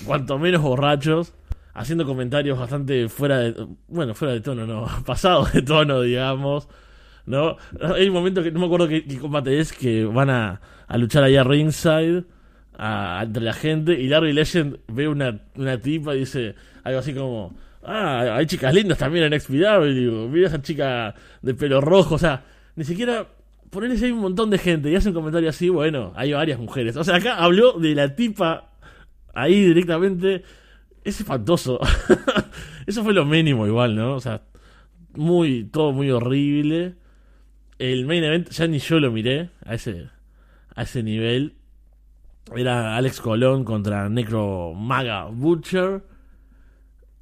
[0.04, 1.32] cuanto menos borrachos.
[1.74, 6.68] Haciendo comentarios bastante fuera de, bueno, fuera de tono, no, pasado de tono, digamos,
[7.26, 7.56] ¿no?
[7.94, 11.24] Hay un momento que no me acuerdo qué, combate es, que van a, a luchar
[11.24, 12.24] allá ringside
[12.76, 16.54] a, entre la gente y Larry Legend ve una, una tipa y dice
[16.84, 17.54] algo así como,
[17.84, 22.44] ah, hay chicas lindas también en XPW, mira esa chica de pelo rojo, o sea,
[22.76, 23.26] ni siquiera
[23.72, 26.94] ponerles ahí un montón de gente y hace un comentario así, bueno, hay varias mujeres.
[26.96, 28.68] O sea, acá habló de la tipa
[29.32, 30.42] ahí directamente.
[31.04, 31.80] Es espantoso.
[32.86, 34.14] Eso fue lo mínimo igual, ¿no?
[34.14, 34.42] O sea,
[35.14, 36.94] muy, todo muy horrible.
[37.78, 40.08] El main event, ya ni yo lo miré a ese,
[40.74, 41.56] a ese nivel.
[42.54, 46.04] Era Alex Colón contra Necro Maga Butcher.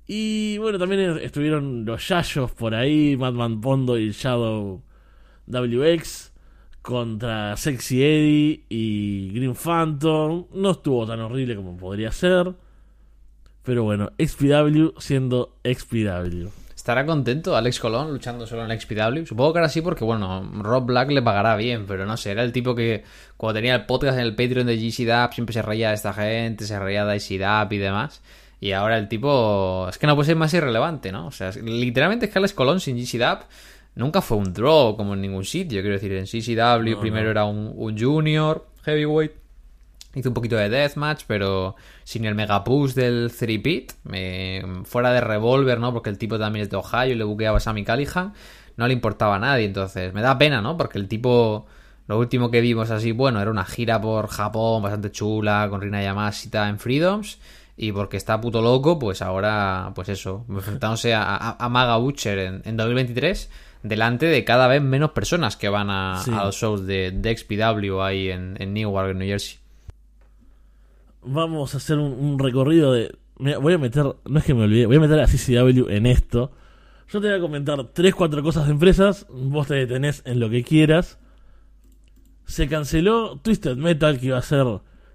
[0.07, 4.83] Y bueno, también estuvieron los Yayos por ahí, Madman Pondo y Shadow
[5.47, 6.33] WX
[6.83, 10.47] contra Sexy Eddie y Green Phantom.
[10.53, 12.53] No estuvo tan horrible como podría ser.
[13.63, 16.49] Pero bueno, XPW siendo XPW.
[16.75, 19.27] ¿Estará contento Alex Colón luchando solo en XPW?
[19.27, 22.43] Supongo que ahora sí, porque bueno, Rob Black le pagará bien, pero no sé, era
[22.43, 23.05] el tipo que
[23.37, 26.65] cuando tenía el podcast en el Patreon de GC siempre se reía de esta gente,
[26.65, 27.31] se reía de IC
[27.71, 28.23] y demás.
[28.61, 29.89] Y ahora el tipo.
[29.89, 31.27] Es que no puede ser más irrelevante, ¿no?
[31.27, 33.47] O sea, literalmente es que Alex Colón sin GC
[33.95, 35.81] nunca fue un draw como en ningún sitio.
[35.81, 39.33] Quiero decir, en CCW primero era un, junior heavyweight.
[40.15, 41.77] Hizo un poquito de deathmatch, pero
[42.11, 43.93] sin el mega push del 3-pit.
[44.85, 45.93] fuera de Revolver, ¿no?
[45.93, 48.33] Porque el tipo también es de Ohio y le buqueaba a Sammy Callihan.
[48.77, 50.77] No le importaba a nadie, entonces me da pena, ¿no?
[50.77, 51.67] Porque el tipo,
[52.09, 56.03] lo último que vimos así, bueno, era una gira por Japón bastante chula, con Rina
[56.03, 57.39] Yamashita en Freedoms.
[57.77, 62.77] Y porque está puto loco, pues ahora, pues eso, enfrentándose a, Maga Butcher en, en
[62.77, 63.51] 2023
[63.85, 68.31] delante de cada vez menos personas que van a, los shows de, de, XPW ahí
[68.31, 69.60] en, en Newark, New Jersey.
[71.23, 73.15] Vamos a hacer un, recorrido de.
[73.39, 76.53] voy a meter, no es que me olvide, voy a meter a CCW en esto.
[77.09, 80.63] Yo te voy a comentar 3-4 cosas de empresas, vos te detenés en lo que
[80.63, 81.19] quieras.
[82.47, 84.67] Se canceló Twisted Metal, que iba a ser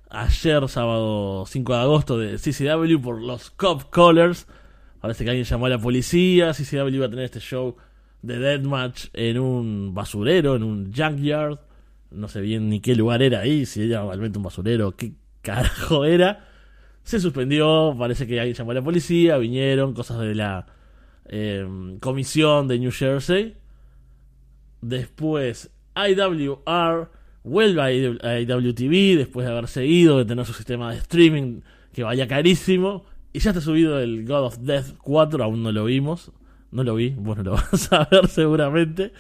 [0.10, 4.48] ayer, sábado 5 de agosto, de CCW por los Cop Callers.
[5.02, 6.54] Parece que alguien llamó a la policía.
[6.54, 7.76] CCW iba a tener este show
[8.22, 11.60] de Deathmatch en un basurero, en un junkyard.
[12.12, 15.14] No sé bien ni qué lugar era ahí, si era realmente un basurero, qué
[15.46, 16.46] carajo era.
[17.04, 20.66] Se suspendió, parece que alguien llamó a la policía, vinieron, cosas de la
[21.26, 23.56] em, comisión de New Jersey.
[24.82, 27.10] Después, IWR
[27.44, 27.82] vuelve
[28.24, 31.62] a IWTV después de haber seguido, de tener su sistema de streaming
[31.94, 33.06] que vaya carísimo.
[33.32, 36.32] Y ya está subido el God of Death 4, aún no lo vimos.
[36.72, 39.14] No lo vi, bueno, lo vas a ver seguramente.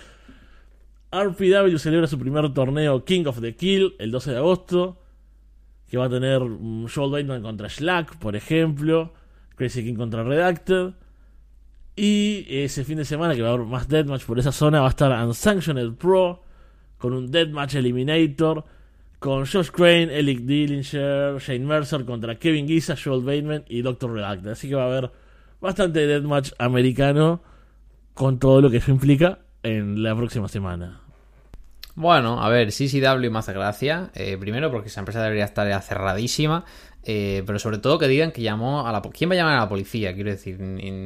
[1.11, 4.97] RPW celebra su primer torneo King of the Kill el 12 de agosto.
[5.95, 9.13] Que va a tener um, Joel Bateman contra Slack, por ejemplo.
[9.55, 10.91] Crazy King contra Redacted.
[11.95, 14.88] Y ese fin de semana que va a haber más Deathmatch por esa zona va
[14.88, 16.43] a estar Unsanctioned Pro.
[16.97, 18.65] Con un Deathmatch Eliminator.
[19.19, 24.12] Con Josh Crane, Elick Dillinger, Shane Mercer contra Kevin Giza, Joel Bateman y Dr.
[24.12, 24.51] Redacted.
[24.51, 25.12] Así que va a haber
[25.62, 27.41] bastante deathmatch americano
[28.13, 31.04] con todo lo que eso implica en la próxima semana.
[31.95, 34.12] Bueno, a ver, CCW me hace gracia.
[34.13, 36.65] Eh, primero porque esa empresa debería estar cerradísima.
[37.08, 39.01] Eh, pero sobre todo que digan que llamó a la...
[39.01, 40.13] ¿Quién va a llamar a la policía?
[40.15, 40.60] Quiero decir,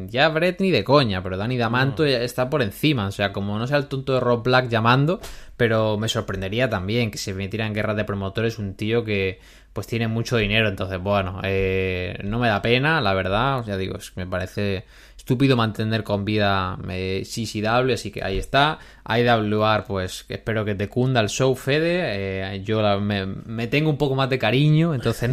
[0.07, 3.07] ya Brett ni de coña, pero Danny Damanto ya está por encima.
[3.07, 5.19] O sea, como no sea el tonto de Rob Black llamando,
[5.57, 9.39] pero me sorprendería también que se metiera en guerras de promotores un tío que
[9.73, 10.69] pues tiene mucho dinero.
[10.69, 13.59] Entonces, bueno, eh, no me da pena, la verdad.
[13.59, 14.85] O sea, digo, me parece
[15.29, 18.79] estúpido mantener con vida eh, CCW, así que ahí está.
[19.07, 22.55] IWR, pues espero que te cunda el show, Fede.
[22.55, 25.29] Eh, yo me, tengo un poco más de cariño, entonces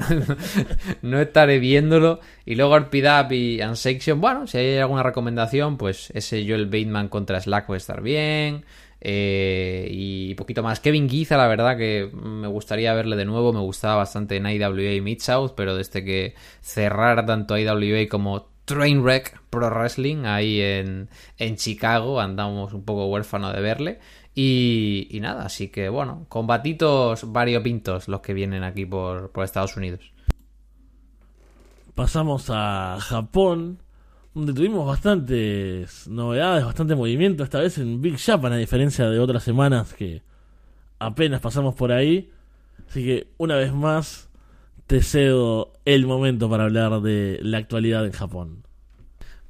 [1.01, 2.21] no, estaré viéndolo.
[2.45, 7.41] Y luego RPDAP y Unsection, bueno, si hay alguna recomendación, pues ese Joel Bateman contra
[7.41, 8.67] Slack puede estar bien.
[9.01, 10.81] Eh, y poquito más.
[10.81, 13.55] Kevin Giza, la verdad que me gustaría verle de nuevo.
[13.55, 18.56] Me gustaba bastante en IWA y Mid South, pero desde que cerrara tanto IWA como
[18.66, 24.00] Trainwreck Pro Wrestling ahí en, en Chicago, andamos un poco huérfano de verle.
[24.35, 29.76] Y, y, nada, así que bueno, combatitos variopintos los que vienen aquí por, por Estados
[29.79, 30.12] Unidos.
[31.94, 33.79] Pasamos a Japón
[34.35, 39.42] donde tuvimos bastantes novedades, bastante movimiento, esta vez en Big Japan, a diferencia de otras
[39.42, 40.22] semanas que
[40.98, 42.31] apenas pasamos por ahí.
[42.87, 44.29] Así que una vez más
[44.87, 48.62] te cedo el momento para hablar de la actualidad en Japón.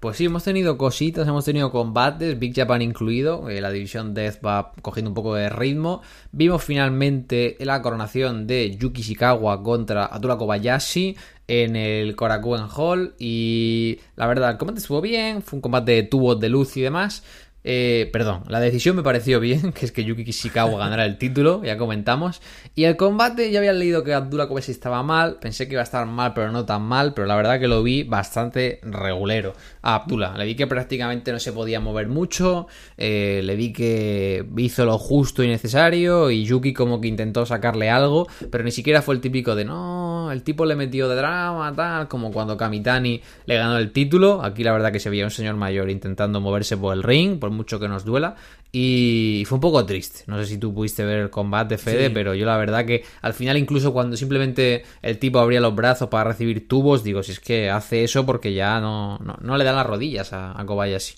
[0.00, 4.44] Pues sí, hemos tenido cositas, hemos tenido combates, Big Japan incluido, eh, la división Death
[4.44, 6.02] va cogiendo un poco de ritmo.
[6.32, 11.16] Vimos finalmente la coronación de Yuki Shikawa contra Atura Kobayashi
[11.48, 16.02] en el Korakuen Hall y la verdad el combate estuvo bien, fue un combate de
[16.02, 17.24] tubos de luz y demás.
[17.68, 21.64] Eh, perdón, la decisión me pareció bien, que es que Yuki Kishikawa ganara el título,
[21.64, 22.40] ya comentamos.
[22.76, 25.84] Y el combate, ya había leído que Abdullah Kobashi estaba mal, pensé que iba a
[25.84, 29.96] estar mal, pero no tan mal, pero la verdad que lo vi bastante regulero a
[29.96, 30.38] Abdullah.
[30.38, 34.96] Le vi que prácticamente no se podía mover mucho, eh, le vi que hizo lo
[34.96, 39.20] justo y necesario, y Yuki como que intentó sacarle algo, pero ni siquiera fue el
[39.20, 43.76] típico de no, el tipo le metió de drama, tal, como cuando Kamitani le ganó
[43.76, 44.44] el título.
[44.44, 47.55] Aquí la verdad que se veía un señor mayor intentando moverse por el ring, por
[47.56, 48.36] mucho que nos duela.
[48.72, 50.20] Y fue un poco triste.
[50.26, 52.12] No sé si tú pudiste ver el combate, Fede, Sí.
[52.14, 56.08] pero yo la verdad que al final, incluso cuando simplemente el tipo abría los brazos
[56.08, 59.64] para recibir tubos, digo, si es que hace eso porque ya no, no, no le
[59.64, 61.14] dan las rodillas a, a Kobayashi.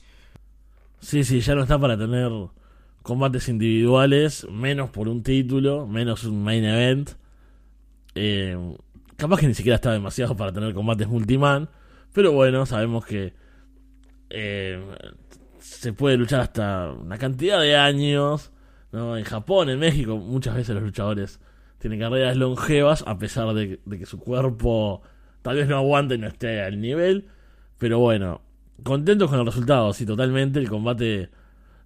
[1.00, 2.30] Sí, sí, ya no está para tener
[3.02, 7.10] combates individuales, menos por un título, menos un main event.
[8.14, 8.56] Eh,
[9.16, 11.68] capaz que ni siquiera está demasiado para tener combates multiman,
[12.12, 13.32] pero bueno, sabemos que
[14.30, 14.78] eh,
[15.60, 18.52] se puede luchar hasta una cantidad de años.
[18.92, 19.16] ¿no?
[19.16, 21.40] En Japón, en México, muchas veces los luchadores
[21.78, 25.02] tienen carreras longevas, a pesar de, de que su cuerpo
[25.42, 27.26] tal vez no aguante y no esté al nivel.
[27.78, 28.42] Pero bueno,
[28.82, 30.58] contentos con el resultado, sí, totalmente.
[30.58, 31.30] El combate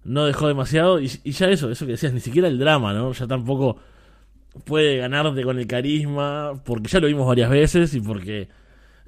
[0.03, 0.99] no dejó demasiado.
[0.99, 3.11] Y, ya eso, eso que decías, ni siquiera el drama, ¿no?
[3.13, 3.77] Ya tampoco
[4.65, 8.49] puede ganarte con el carisma, porque ya lo vimos varias veces y porque.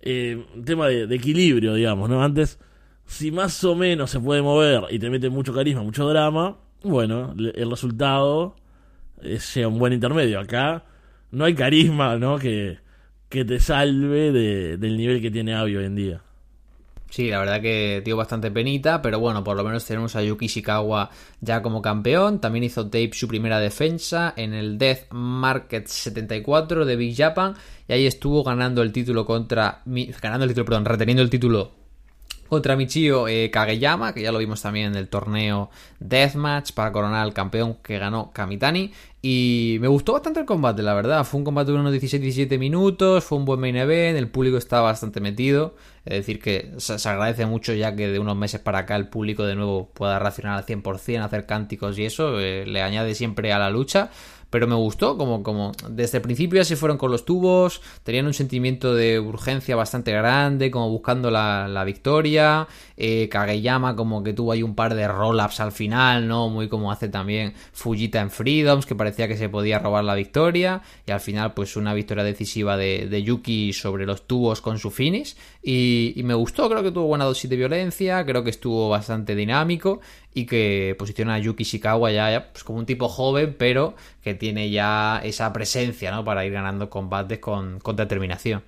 [0.08, 2.24] Eh, tema de, de equilibrio, digamos, ¿no?
[2.24, 2.60] Antes,
[3.06, 7.34] si más o menos se puede mover y te mete mucho carisma, mucho drama, bueno,
[7.38, 8.56] el resultado
[9.22, 10.40] es sea un buen intermedio.
[10.40, 10.84] Acá
[11.32, 12.38] no hay carisma, ¿no?
[12.38, 12.80] Que,
[13.30, 16.22] que te salve de- del nivel que tiene Abby hoy en día.
[17.10, 20.46] Sí, la verdad que dio bastante penita, pero bueno, por lo menos tenemos a Yuki
[20.46, 22.42] Ishikawa ya como campeón.
[22.42, 27.54] También hizo Tape su primera defensa en el Death Market 74 de Big Japan
[27.88, 29.82] y ahí estuvo ganando el título contra
[30.22, 31.72] ganando el título, perdón, reteniendo el título
[32.48, 37.22] contra Michio eh, Kageyama, que ya lo vimos también en el torneo Deathmatch para coronar
[37.22, 38.92] al campeón que ganó Kamitani.
[39.22, 41.24] Y me gustó bastante el combate, la verdad.
[41.24, 44.84] Fue un combate de unos 16-17 minutos, fue un buen main event, el público estaba
[44.84, 45.76] bastante metido.
[46.06, 49.44] Es decir, que se, agradece mucho ya que de unos meses para acá el público
[49.46, 53.58] de nuevo pueda reaccionar al 100%, hacer cánticos y eso, eh, le añade siempre a
[53.58, 54.12] la lucha
[54.50, 58.26] pero me gustó, como, como desde el principio ya se fueron con los tubos, tenían
[58.26, 64.34] un sentimiento de urgencia bastante grande, como buscando la, la victoria, eh, Kageyama como que
[64.34, 66.50] tuvo ahí un par de roll-ups al final, ¿no?
[66.50, 70.82] Muy como hace también Fujita en Freedoms, que parecía que se podía robar la victoria,
[71.06, 74.92] y al final pues una victoria decisiva de, de Yuki sobre los tubos con su
[74.92, 78.90] finish, y, y me gustó, creo que tuvo buena dosis de violencia, creo que estuvo
[78.90, 80.00] bastante dinámico,
[80.36, 84.36] y que posiciona a Yuki Ishikawa ya, ya, pues como un tipo joven, pero que
[84.36, 86.26] tiene ya esa presencia, ¿no?
[86.26, 88.62] Para ir ganando combates con, con determinación.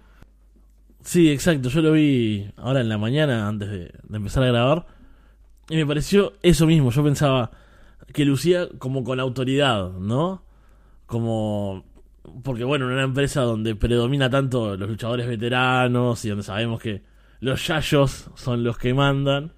[1.04, 1.68] Sí, exacto.
[1.68, 4.88] Yo lo vi ahora en la mañana antes de, de empezar a grabar.
[5.70, 6.90] Y me pareció eso mismo.
[6.90, 7.52] Yo pensaba
[8.14, 10.44] que lucía como con autoridad, ¿no?
[11.06, 11.84] Como.
[12.44, 17.04] Porque, bueno, en una empresa donde predomina tanto los luchadores veteranos y donde sabemos que
[17.42, 19.52] los yayos son los que mandan.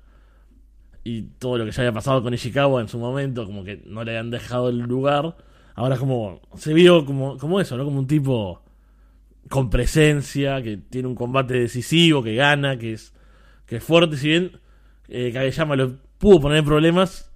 [1.04, 4.04] Y todo lo que ya había pasado con Ishikawa en su momento, como que no
[4.04, 5.36] le habían dejado el lugar.
[5.76, 6.42] Ahora como.
[6.56, 7.86] Se vio como, como eso, ¿no?
[7.86, 8.62] Como un tipo
[9.50, 13.14] con presencia, que tiene un combate decisivo, que gana, que es,
[13.66, 14.52] que es fuerte, si bien
[15.08, 17.32] eh, Kageyama lo pudo poner en problemas,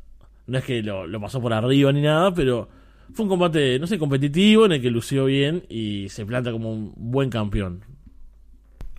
[0.46, 2.70] no es que lo, lo pasó por arriba ni nada, pero
[3.14, 6.72] fue un combate, no sé, competitivo, en el que lució bien y se planta como
[6.72, 7.84] un buen campeón.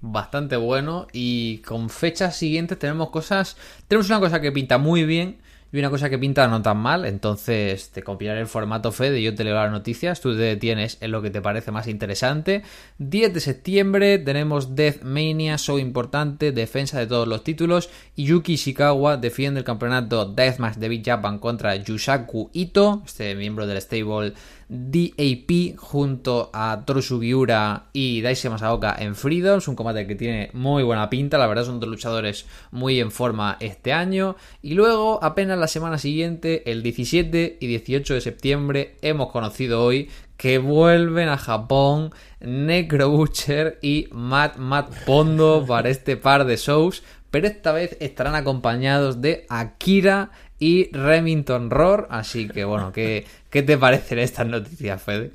[0.07, 1.07] Bastante bueno.
[1.13, 3.57] Y con fechas siguientes tenemos cosas.
[3.89, 5.39] Tenemos una cosa que pinta muy bien.
[5.73, 9.35] Y una cosa que pinta no tan mal, entonces te copiaré el formato Fede yo
[9.35, 12.63] te leo las noticias, tú te detienes en lo que te parece más interesante.
[12.99, 17.91] 10 de septiembre tenemos Death Mania, show importante, defensa de todos los títulos.
[18.15, 23.67] Y Yuki Ishikawa defiende el campeonato Deathmatch de Big Japan contra Yusaku Ito, este miembro
[23.67, 24.35] del stable
[24.69, 30.83] DAP, junto a Toru Sugiura y Daisuke Masaoka en Freedoms, un combate que tiene muy
[30.83, 34.37] buena pinta, la verdad son dos luchadores muy en forma este año.
[34.63, 40.09] Y luego, apenas la semana siguiente, el 17 y 18 de septiembre, hemos conocido hoy
[40.37, 47.03] que vuelven a Japón Necro Butcher y Matt Matt Pondo para este par de shows,
[47.35, 50.31] pero esta vez estarán acompañados de Akira
[50.61, 55.33] y Remington Roar, así que bueno, ¿qué, qué te parecen estas noticias, Fede?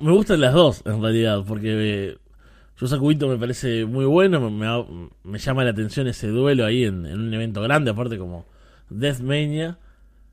[0.00, 2.18] Me gustan las dos, en realidad, porque eh,
[2.76, 4.84] Yosaku me parece muy bueno, me,
[5.22, 8.46] me, llama la atención ese duelo ahí en, un evento grande, aparte como
[8.88, 9.78] Deathmania.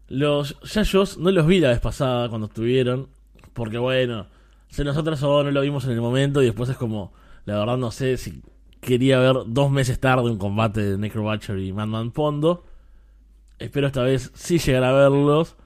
[0.07, 3.09] Los Yayos no los vi la vez pasada cuando estuvieron,
[3.53, 4.25] porque bueno,
[4.69, 7.13] se nos atrasó, no lo vimos en el momento y después es como,
[7.45, 8.41] la verdad no sé si
[8.87, 12.63] quería ver dos meses tarde un combate de Necro Butcher y Madman Pondo.
[13.59, 15.57] Espero esta vez sí llegar a verlos,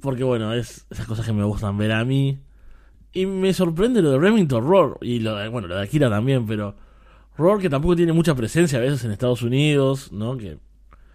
[0.00, 2.40] porque bueno, es esas cosas que me gustan ver a mí.
[3.12, 4.98] Y me sorprende lo de Remington Roar.
[5.00, 6.74] Y lo de, bueno, lo de Akira también, pero.
[7.38, 10.36] Roar que tampoco tiene mucha presencia a veces en Estados Unidos, ¿no?
[10.36, 10.58] Que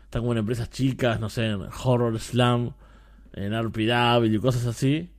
[0.06, 2.74] está como en empresas chicas, no sé, en Horror Slam,
[3.34, 5.10] en RPW y cosas así.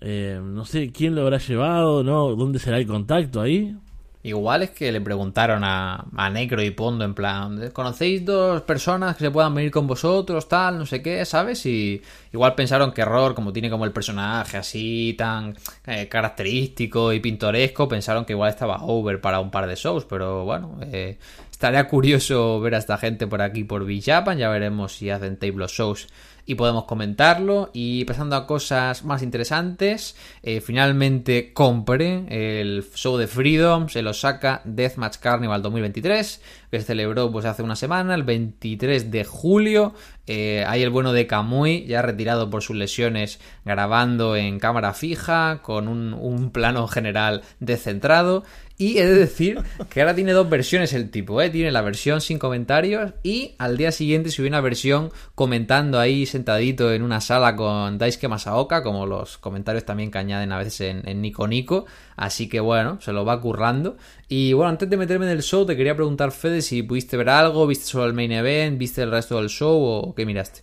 [0.00, 2.34] Eh, no sé quién lo habrá llevado, ¿no?
[2.34, 3.76] ¿Dónde será el contacto ahí?
[4.24, 9.24] Igual es que le preguntaron a, a y Pondo en plan, ¿conocéis dos personas que
[9.24, 11.66] se puedan venir con vosotros, tal, no sé qué, ¿sabes?
[11.66, 12.00] Y
[12.32, 15.54] igual pensaron que Error, como tiene como el personaje así tan
[15.86, 20.46] eh, característico y pintoresco, pensaron que igual estaba over para un par de shows, pero
[20.46, 21.18] bueno, eh,
[21.50, 25.66] estaría curioso ver a esta gente por aquí por Villapan, ya veremos si hacen table
[25.68, 26.08] shows
[26.46, 27.70] y podemos comentarlo.
[27.72, 34.62] Y pasando a cosas más interesantes, eh, finalmente compré el show de Freedoms, el Osaka
[34.64, 39.94] Deathmatch Carnival 2023, que se celebró pues hace una semana, el 23 de julio.
[40.26, 45.60] Eh, hay el bueno de Kamui, ya retirado por sus lesiones, grabando en cámara fija,
[45.62, 48.42] con un, un plano general descentrado.
[48.76, 51.48] Y he de decir que ahora tiene dos versiones el tipo, ¿eh?
[51.48, 56.92] Tiene la versión sin comentarios y al día siguiente subió una versión comentando ahí sentadito
[56.92, 61.08] en una sala con Daisuke Masaoka, como los comentarios también que añaden a veces en,
[61.08, 61.86] en Nico Nico.
[62.16, 63.96] Así que bueno, se lo va currando.
[64.28, 67.28] Y bueno, antes de meterme en el show, te quería preguntar, Fede, si pudiste ver
[67.28, 70.62] algo, viste solo el main event, viste el resto del show o qué miraste.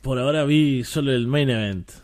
[0.00, 2.01] Por ahora vi solo el main event.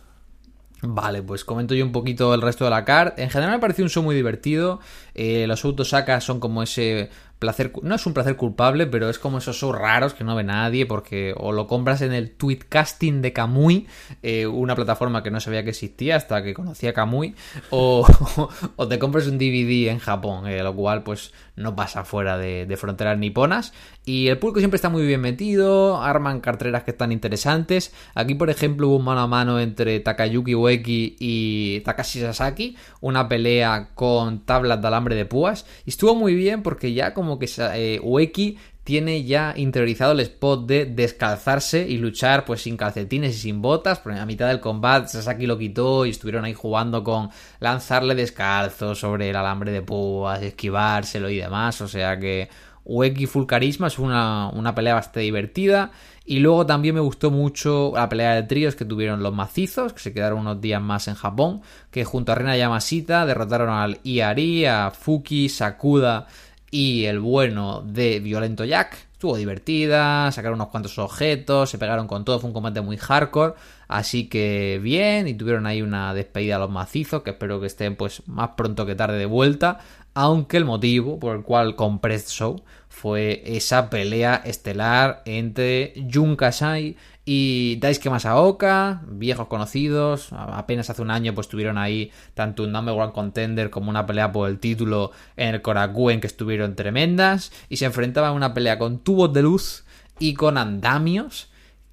[0.80, 3.18] Vale, pues comento yo un poquito el resto de la card.
[3.18, 4.78] En general me pareció un show muy divertido.
[5.14, 9.38] Eh, los autosacas son como ese placer, no es un placer culpable, pero es como
[9.38, 13.32] esos shows raros que no ve nadie porque o lo compras en el tweetcasting de
[13.32, 13.86] Kamui,
[14.22, 17.34] eh, una plataforma que no sabía que existía hasta que conocía Kamui,
[17.70, 18.06] o,
[18.76, 22.66] o te compras un DVD en Japón, eh, lo cual pues no pasa fuera de,
[22.66, 23.72] de, fronteras niponas.
[24.08, 27.92] Y el público siempre está muy bien metido, arman carteras que están interesantes.
[28.14, 33.28] Aquí, por ejemplo, hubo un mano a mano entre Takayuki Ueki y Takashi Sasaki, una
[33.28, 35.66] pelea con tablas de alambre de púas.
[35.84, 40.66] Y estuvo muy bien porque ya como que eh, Ueki tiene ya interiorizado el spot
[40.66, 45.46] de descalzarse y luchar pues sin calcetines y sin botas, a mitad del combate Sasaki
[45.46, 47.28] lo quitó y estuvieron ahí jugando con
[47.60, 52.48] lanzarle descalzo sobre el alambre de púas, esquivárselo y demás, o sea que
[52.88, 55.92] Ueki full carisma es una, una pelea bastante divertida.
[56.24, 60.00] Y luego también me gustó mucho la pelea de tríos que tuvieron los macizos, que
[60.00, 64.66] se quedaron unos días más en Japón, que junto a Rena Yamashita derrotaron al Iari,
[64.66, 66.26] a Fuki, Sakuda
[66.70, 69.08] y el bueno de Violento Jack.
[69.12, 73.54] Estuvo divertida, sacaron unos cuantos objetos, se pegaron con todo, fue un combate muy hardcore,
[73.88, 77.96] así que bien, y tuvieron ahí una despedida a los macizos, que espero que estén
[77.96, 79.80] pues más pronto que tarde de vuelta,
[80.20, 86.34] aunque el motivo por el cual compré este show fue esa pelea estelar entre Jun
[86.34, 92.72] Kasai y Daisuke Masaoka, viejos conocidos, apenas hace un año pues tuvieron ahí tanto un
[92.72, 97.52] number one contender como una pelea por el título en el Korakuen que estuvieron tremendas.
[97.68, 99.84] Y se enfrentaban a una pelea con tubos de luz
[100.18, 101.48] y con andamios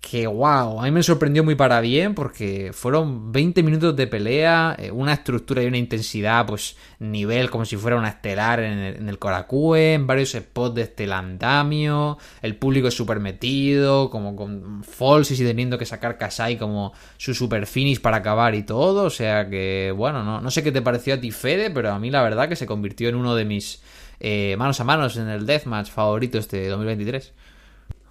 [0.09, 4.75] que wow, a mí me sorprendió muy para bien porque fueron 20 minutos de pelea,
[4.77, 9.09] eh, una estructura y una intensidad, pues nivel como si fuera una estelar en el,
[9.09, 15.43] en Korakuen, varios spots de estelandamio, el público es súper metido, como con falsis y
[15.43, 19.91] teniendo que sacar Kasai como su super finish para acabar y todo, o sea que
[19.97, 22.47] bueno, no, no sé qué te pareció a ti Fede, pero a mí la verdad
[22.47, 23.81] que se convirtió en uno de mis
[24.19, 27.33] eh, manos a manos en el Deathmatch favorito este 2023.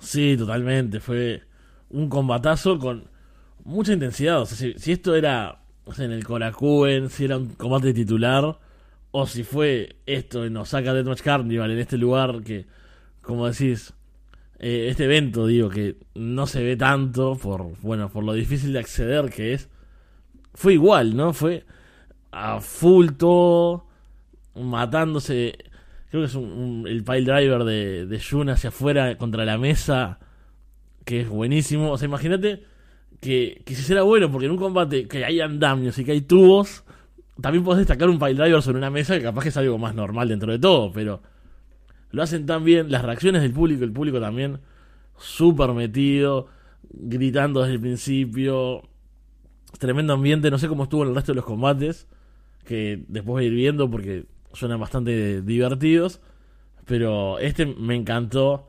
[0.00, 1.53] Sí, totalmente, fue
[1.90, 3.04] un combatazo con
[3.64, 4.42] mucha intensidad.
[4.42, 5.60] O sea, si, esto era
[5.98, 8.58] en el Korakuen, si era un combate titular,
[9.10, 12.66] o si fue esto en Osaka Deathmatch Carnival, en este lugar que,
[13.22, 13.94] como decís,
[14.58, 18.80] eh, este evento, digo, que no se ve tanto por, bueno, por lo difícil de
[18.80, 19.68] acceder que es,
[20.54, 21.32] fue igual, ¿no?
[21.32, 21.64] Fue
[22.32, 23.86] a full todo,
[24.54, 25.56] matándose.
[26.10, 30.18] Creo que es un, el pile driver de, de Jun hacia afuera contra la mesa
[31.04, 31.90] que es buenísimo.
[31.92, 32.64] O sea, imagínate
[33.20, 36.20] que, que si será bueno, porque en un combate que hay andamios y que hay
[36.22, 36.84] tubos,
[37.40, 39.94] también podés destacar un pile driver sobre una mesa que capaz que es algo más
[39.94, 41.22] normal dentro de todo, pero
[42.10, 44.60] lo hacen tan bien, las reacciones del público, el público también
[45.18, 46.48] súper metido,
[46.90, 48.82] gritando desde el principio,
[49.78, 52.06] tremendo ambiente, no sé cómo estuvo en el resto de los combates,
[52.64, 56.20] que después voy a ir viendo porque suenan bastante divertidos.
[56.86, 58.68] Pero este me encantó.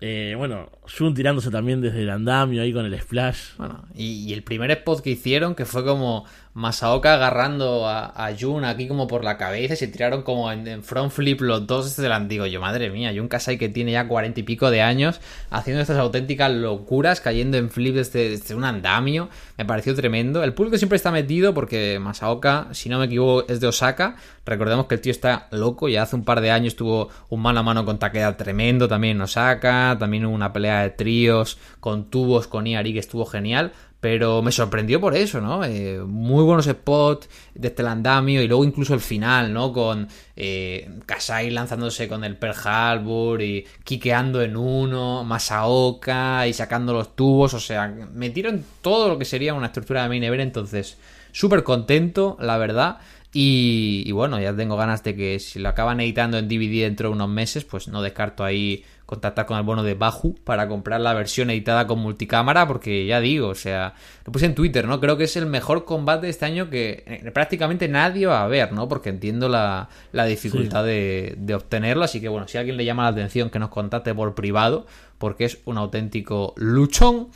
[0.00, 3.56] Eh, bueno, Jun tirándose también desde el andamio ahí con el splash.
[3.56, 6.24] Bueno, y, y, el primer spot que hicieron, que fue como
[6.58, 10.82] Masaoka agarrando a, a Jun aquí como por la cabeza y se tiraron como en,
[10.82, 12.46] front flip los dos desde el antiguo.
[12.46, 15.98] Yo, madre mía, Jun Kasai que tiene ya cuarenta y pico de años haciendo estas
[15.98, 19.28] auténticas locuras, cayendo en flip desde, desde, un andamio.
[19.56, 20.42] Me pareció tremendo.
[20.42, 24.16] El público siempre está metido porque Masaoka, si no me equivoco, es de Osaka.
[24.44, 25.88] Recordemos que el tío está loco.
[25.88, 29.16] Ya hace un par de años tuvo un mano a mano con Takeda tremendo también
[29.16, 29.96] en Osaka.
[29.96, 33.70] También hubo una pelea de tríos con tubos con Iari que estuvo genial.
[34.00, 35.64] Pero me sorprendió por eso, ¿no?
[35.64, 39.72] Eh, muy buenos spots desde el andamio y luego incluso el final, ¿no?
[39.72, 46.92] Con eh, Kasai lanzándose con el Pearl Harbor y quiqueando en uno, Masaoka y sacando
[46.92, 50.96] los tubos, o sea, metieron todo lo que sería una estructura de main event, entonces
[51.32, 52.98] súper contento, la verdad.
[53.32, 57.10] Y, y, bueno, ya tengo ganas de que si lo acaban editando en DVD dentro
[57.10, 61.00] de unos meses, pues no descarto ahí contactar con el bono de Baju para comprar
[61.00, 63.94] la versión editada con multicámara, porque ya digo, o sea,
[64.26, 65.00] lo puse en Twitter, ¿no?
[65.00, 68.70] Creo que es el mejor combate de este año que prácticamente nadie va a ver,
[68.74, 68.86] ¿no?
[68.86, 70.90] Porque entiendo la, la dificultad sí.
[70.90, 73.70] de, de obtenerlo, así que bueno, si a alguien le llama la atención que nos
[73.70, 74.84] contacte por privado,
[75.16, 77.28] porque es un auténtico luchón.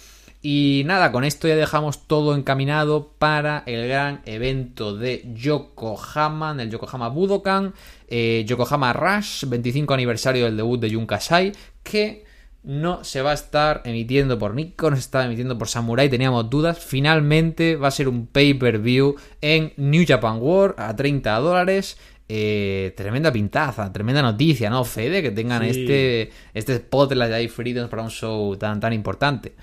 [0.44, 6.60] Y nada, con esto ya dejamos todo encaminado para el gran evento de Yokohama, en
[6.60, 7.74] el Yokohama Budokan,
[8.08, 11.52] eh, Yokohama Rush, 25 aniversario del debut de Jun Kasai,
[11.84, 12.24] que
[12.64, 16.78] no se va a estar emitiendo por Nikon, se está emitiendo por Samurai, teníamos dudas.
[16.78, 21.98] Finalmente va a ser un pay-per-view en New Japan World a 30 dólares.
[22.28, 25.22] Eh, tremenda pintaza, tremenda noticia, ¿no, Fede?
[25.22, 25.70] Que tengan sí.
[25.70, 29.54] este, este spot en la Jai Freedoms para un show tan, tan importante.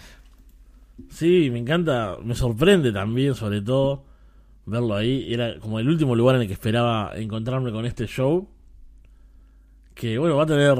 [1.09, 4.05] Sí, me encanta, me sorprende también, sobre todo,
[4.65, 5.33] verlo ahí.
[5.33, 8.47] Era como el último lugar en el que esperaba encontrarme con este show.
[9.93, 10.77] Que bueno, va a tener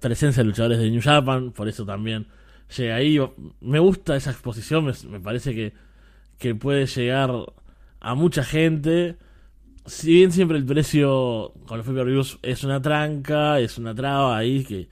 [0.00, 2.26] presencia de luchadores de New Japan, por eso también
[2.76, 3.18] llega ahí.
[3.60, 5.72] Me gusta esa exposición, me, parece que,
[6.38, 7.30] que puede llegar
[8.00, 9.16] a mucha gente.
[9.86, 14.64] Si bien siempre el precio con los pay-per-views es una tranca, es una traba ahí
[14.64, 14.88] que,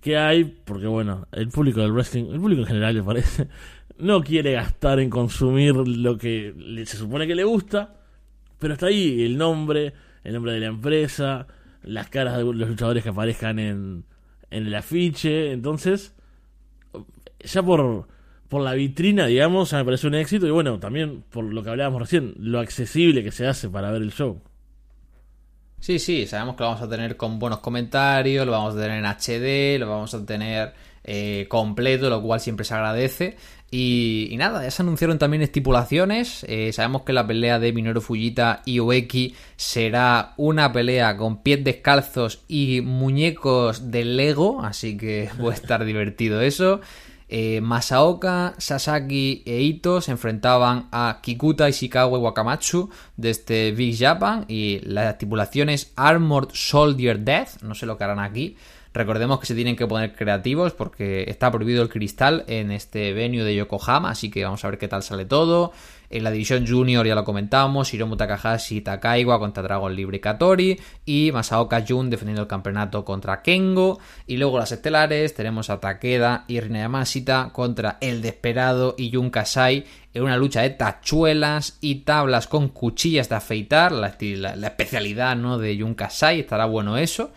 [0.00, 3.48] que hay, porque bueno, el público del wrestling, el público en general me parece,
[3.98, 6.54] no quiere gastar en consumir lo que
[6.86, 7.94] se supone que le gusta,
[8.58, 9.92] pero está ahí el nombre,
[10.24, 11.46] el nombre de la empresa,
[11.82, 14.04] las caras de los luchadores que aparezcan en,
[14.50, 16.14] en el afiche, entonces,
[17.40, 18.06] ya por,
[18.48, 21.70] por la vitrina, digamos, ya me parece un éxito, y bueno, también por lo que
[21.70, 24.40] hablábamos recién, lo accesible que se hace para ver el show.
[25.80, 28.98] Sí, sí, sabemos que lo vamos a tener con buenos comentarios, lo vamos a tener
[28.98, 33.36] en HD, lo vamos a tener eh, completo, lo cual siempre se agradece.
[33.70, 36.44] Y, nada, ya se anunciaron también estipulaciones.
[36.48, 41.64] Eh, sabemos que la pelea de Minoru Fujita y Ueki será una pelea con pies
[41.64, 46.80] descalzos y muñecos de Lego, así que puede estar divertido eso.
[47.32, 53.96] Eh, Masaoka, Sasaki e Ito se enfrentaban a Kikuta, Ishikawa y Wakamatsu desde este Big
[53.96, 58.56] Japan y la estipulación es Armored Soldier Death, no sé lo que harán aquí.
[58.92, 63.44] Recordemos que se tienen que poner creativos porque está prohibido el cristal en este venue
[63.44, 65.72] de Yokohama, así que vamos a ver qué tal sale todo.
[66.10, 70.76] En la división junior ya lo comentamos, Hiromu Takahashi y Takaiwa contra Dragon Libre Katori
[71.06, 74.00] y Masaoka Jun defendiendo el campeonato contra Kengo.
[74.26, 79.30] Y luego las estelares tenemos a Takeda y Rina Yamashita contra El Desperado y Jun
[79.30, 84.66] Kasai en una lucha de tachuelas y tablas con cuchillas de afeitar, la, la, la
[84.66, 85.58] especialidad ¿no?
[85.58, 87.30] de Jun Kasai, estará bueno eso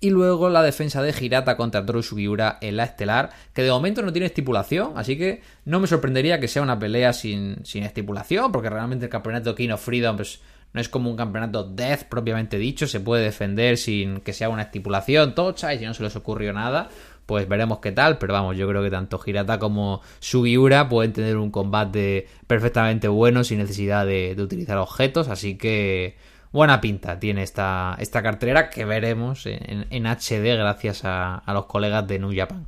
[0.00, 4.00] y luego la defensa de Hirata contra Toru Sugiura en la estelar, que de momento
[4.00, 8.50] no tiene estipulación, así que no me sorprendería que sea una pelea sin, sin estipulación,
[8.50, 10.40] porque realmente el campeonato King of Freedom pues,
[10.72, 14.62] no es como un campeonato Death propiamente dicho, se puede defender sin que sea una
[14.62, 16.88] estipulación tocha y si no se les ocurrió nada,
[17.26, 21.36] pues veremos qué tal, pero vamos, yo creo que tanto Hirata como Sugiura pueden tener
[21.36, 26.16] un combate perfectamente bueno sin necesidad de utilizar objetos, así que
[26.52, 32.06] buena pinta tiene esta, esta cartelera que veremos en, HD gracias a, a, los colegas
[32.06, 32.66] de New Japan.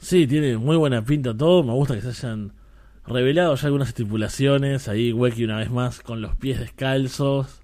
[0.00, 1.62] Sí, tiene muy buena pinta todo.
[1.62, 2.52] Me gusta que se hayan
[3.06, 4.88] revelado ya algunas estipulaciones.
[4.88, 7.60] Ahí Weki una vez más con los pies descalzos.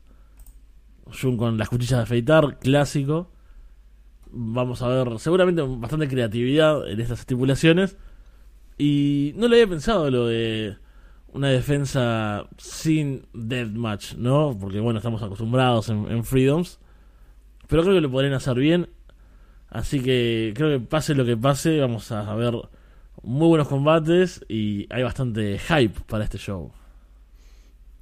[1.21, 3.31] Jun con las cuchillas de afeitar, clásico.
[4.31, 7.97] Vamos a ver, seguramente bastante creatividad en estas estipulaciones.
[8.77, 10.77] Y no le había pensado lo de
[11.37, 14.57] una defensa sin deathmatch, ¿no?
[14.59, 16.79] Porque bueno, estamos acostumbrados en, en, Freedoms.
[17.69, 18.89] Pero creo que lo podrían hacer bien.
[19.69, 22.55] Así que creo que pase lo que pase, vamos a ver
[23.23, 26.73] muy buenos combates y hay bastante hype para este show.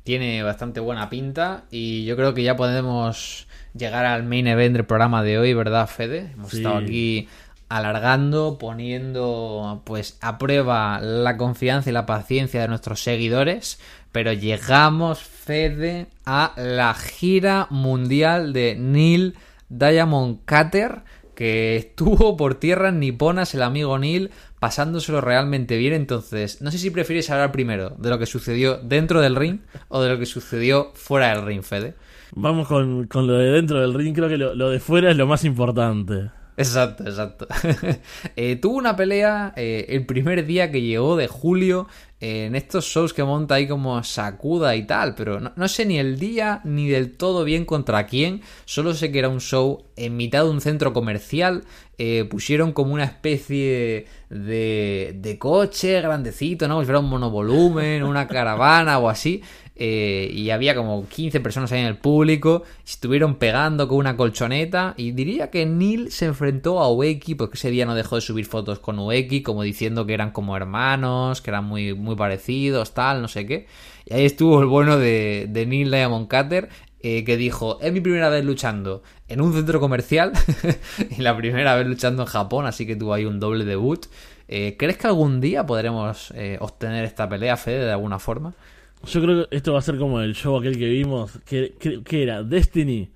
[0.05, 4.85] tiene bastante buena pinta y yo creo que ya podemos llegar al main event del
[4.85, 6.31] programa de hoy, ¿verdad, Fede?
[6.35, 6.59] Hemos Sí.
[6.59, 7.27] estado aquí
[7.69, 13.79] alargando, poniendo pues a prueba la confianza y la paciencia de nuestros seguidores,
[14.13, 19.35] pero llegamos, Fede, a la gira mundial de Neil
[19.69, 21.03] Diamond Cutter,
[21.35, 25.95] que estuvo por tierras niponas el amigo Neil pasándoselo realmente bien.
[25.95, 30.01] Entonces, no sé si prefieres hablar primero de lo que sucedió dentro del ring o
[30.01, 31.95] de lo que sucedió fuera del ring, Fede.
[32.37, 35.17] Vamos con, con lo de dentro del ring, creo que lo, lo de fuera es
[35.17, 36.31] lo más importante.
[36.57, 37.47] Exacto, exacto.
[38.37, 41.87] Eh, tuvo una pelea eh, el primer día que llegó de julio
[42.21, 45.99] eh, en estos shows que monta ahí como Sakuda y tal, pero no, sé ni
[45.99, 50.17] el día ni del todo bien contra quién, solo sé que era un show en
[50.17, 51.65] mitad de un centro comercial,
[52.29, 56.85] pusieron como una especie de, de coche grandecito, ¿no?
[56.85, 59.43] Si un monovolumen, una caravana o así.
[59.77, 64.95] Eh, y había como 15 personas ahí en el público, estuvieron pegando con una colchoneta
[64.97, 68.47] y diría que Neil se enfrentó a Ueki porque ese día no dejó de subir
[68.47, 73.21] fotos con Ueki como diciendo que eran como hermanos, que eran muy, muy parecidos, tal,
[73.21, 73.67] no sé qué.
[74.05, 76.69] Y ahí estuvo el bueno de, Neil Diamond Cutter
[77.01, 80.33] eh, que dijo, es mi primera vez luchando en un centro comercial
[81.19, 84.07] y la primera vez luchando en Japón, así que tuvo ahí un doble debut.
[84.47, 88.55] Eh, ¿Crees que algún día podremos obtener esta pelea, Fede, de alguna forma?
[89.07, 92.03] Yo creo que esto va a ser como el show aquel que vimos, que, que,
[92.03, 93.11] que era Destiny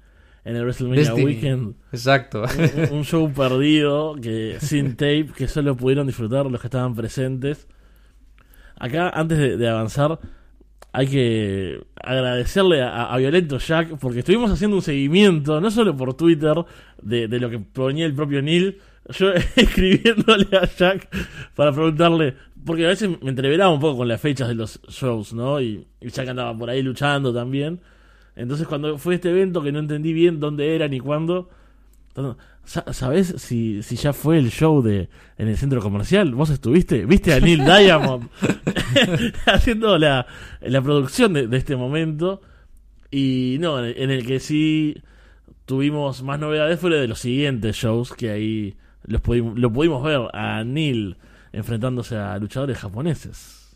[0.44, 1.24] en el WrestleMania Destiny.
[1.24, 1.74] Weekend.
[1.92, 2.44] Exacto.
[2.90, 7.66] Un, un show perdido, que sin tape, que solo pudieron disfrutar los que estaban presentes.
[8.76, 10.18] Acá, antes de, de avanzar,
[10.92, 16.14] hay que agradecerle a, a Violento Jack, porque estuvimos haciendo un seguimiento, no solo por
[16.14, 16.54] Twitter,
[17.02, 18.78] de, de lo que ponía el propio Neil,
[19.10, 21.08] yo escribiéndole a Jack
[21.54, 22.36] para preguntarle,
[22.68, 25.60] porque a veces me entreveraba un poco con las fechas de los shows, ¿no?
[25.60, 27.80] Y, y Jack andaba por ahí luchando también.
[28.36, 31.50] Entonces cuando fue este evento que no entendí bien dónde era ni cuándo,
[32.64, 35.08] sa- ¿sabés si, si ya fue el show de
[35.38, 36.34] en el centro comercial?
[36.34, 37.04] ¿Vos estuviste?
[37.06, 38.28] ¿Viste a Neil Diamond
[39.46, 40.26] haciendo la,
[40.60, 42.40] la producción de, de este momento?
[43.10, 45.02] Y no, en el, en el que sí
[45.64, 49.22] tuvimos más novedades fue de los siguientes shows que ahí los
[49.56, 51.16] lo pudimos ver a Neil
[51.52, 53.68] enfrentándose a luchadores japoneses.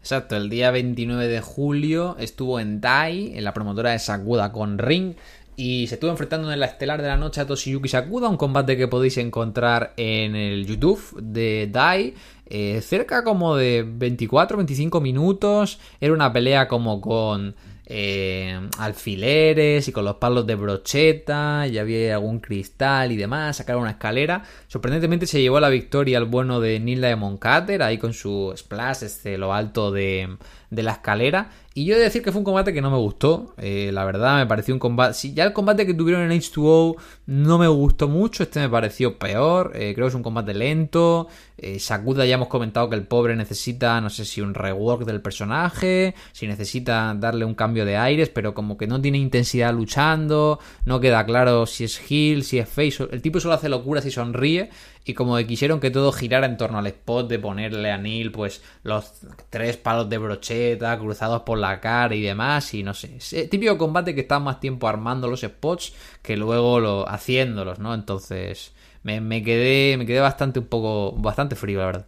[0.00, 4.78] Exacto, el día 29 de julio estuvo en Dai, en la promotora de Sakuda con
[4.78, 5.14] Ring,
[5.56, 8.78] y se estuvo enfrentando en la estelar de la noche a Toshiyuki Sakuda, un combate
[8.78, 12.14] que podéis encontrar en el YouTube de Dai,
[12.46, 17.54] eh, cerca como de 24-25 minutos, era una pelea como con
[17.92, 23.82] eh, alfileres y con los palos de brocheta, y había algún cristal y demás, sacaron
[23.82, 24.44] una escalera.
[24.68, 29.00] Sorprendentemente se llevó la victoria el bueno de Neil Diamond Cutter, ahí con su splash
[29.00, 30.36] desde lo alto de,
[30.70, 31.50] de la escalera.
[31.72, 34.04] Y yo he de decir que fue un combate que no me gustó, eh, la
[34.04, 35.14] verdad me pareció un combate...
[35.14, 36.96] Si ya el combate que tuvieron en H2O
[37.26, 41.28] no me gustó mucho, este me pareció peor, eh, creo que es un combate lento,
[41.56, 45.20] eh, Sakuda ya hemos comentado que el pobre necesita, no sé si un rework del
[45.20, 50.58] personaje, si necesita darle un cambio de aires, pero como que no tiene intensidad luchando,
[50.84, 54.10] no queda claro si es heel, si es face, el tipo solo hace locuras y
[54.10, 54.70] sonríe,
[55.04, 58.62] y como quisieron que todo girara en torno al spot de ponerle a Neil pues
[58.82, 63.32] los tres palos de brocheta cruzados por la cara y demás y no sé, es
[63.32, 67.94] el típico combate que está más tiempo armando los spots que luego lo, haciéndolos, ¿no?
[67.94, 68.72] Entonces
[69.02, 72.06] me, me quedé me quedé bastante un poco bastante frío la verdad.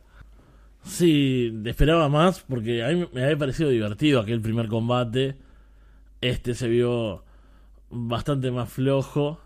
[0.84, 5.36] Sí, esperaba más porque a mí me había parecido divertido aquel primer combate.
[6.20, 7.24] Este se vio
[7.90, 9.40] bastante más flojo.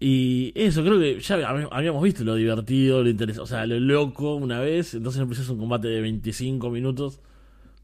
[0.00, 3.78] Y eso, creo que ya hab- habíamos visto lo divertido, lo interesante, o sea, lo
[3.78, 4.94] loco una vez.
[4.94, 7.20] Entonces empezó un combate de 25 minutos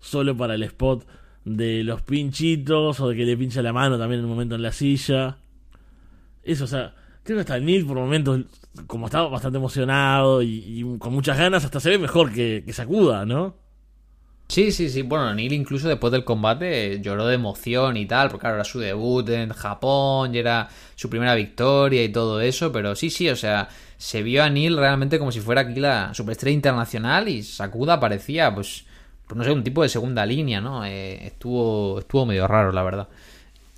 [0.00, 1.06] solo para el spot
[1.44, 4.62] de los pinchitos o de que le pincha la mano también en un momento en
[4.62, 5.38] la silla.
[6.42, 8.40] Eso, o sea, creo que hasta Neil por momentos,
[8.86, 12.72] como estaba bastante emocionado y, y con muchas ganas, hasta se ve mejor que, que
[12.72, 13.56] Sakuda, ¿no?
[14.48, 15.02] Sí, sí, sí.
[15.02, 18.64] Bueno, Neil incluso después del combate eh, lloró de emoción y tal, porque claro, era
[18.64, 23.28] su debut en Japón y era su primera victoria y todo eso, pero sí, sí,
[23.28, 23.68] o sea,
[23.98, 28.54] se vio a Neil realmente como si fuera aquí la superestrella internacional y Sakuda parecía,
[28.54, 28.84] pues,
[29.26, 30.84] pues no sé, un tipo de segunda línea, ¿no?
[30.84, 33.08] Eh, estuvo, estuvo medio raro, la verdad.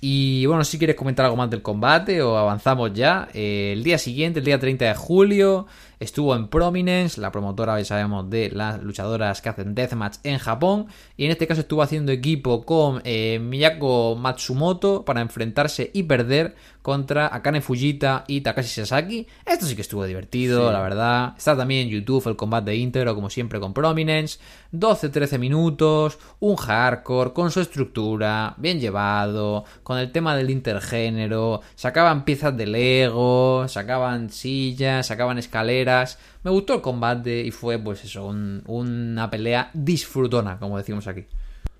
[0.01, 3.27] Y bueno, si quieres comentar algo más del combate o avanzamos ya.
[3.33, 5.67] Eh, el día siguiente, el día 30 de julio,
[5.99, 10.87] estuvo en Prominence, la promotora, ya sabemos, de las luchadoras que hacen Deathmatch en Japón.
[11.17, 16.55] Y en este caso estuvo haciendo equipo con eh, Miyako Matsumoto para enfrentarse y perder
[16.81, 19.27] contra Akane Fujita y Takashi Sasaki.
[19.45, 20.73] Esto sí que estuvo divertido, Sí.
[20.73, 21.33] la verdad.
[21.37, 24.39] Está también en YouTube el combate íntegro, como siempre, con Prominence.
[24.71, 31.61] 12-13 minutos, un hardcore, con su estructura, bien llevado, con el tema del intergénero.
[31.73, 36.19] Sacaban piezas de Lego, sacaban sillas, sacaban escaleras.
[36.43, 41.25] Me gustó el combate y fue, pues eso, un- una pelea disfrutona, como decimos aquí.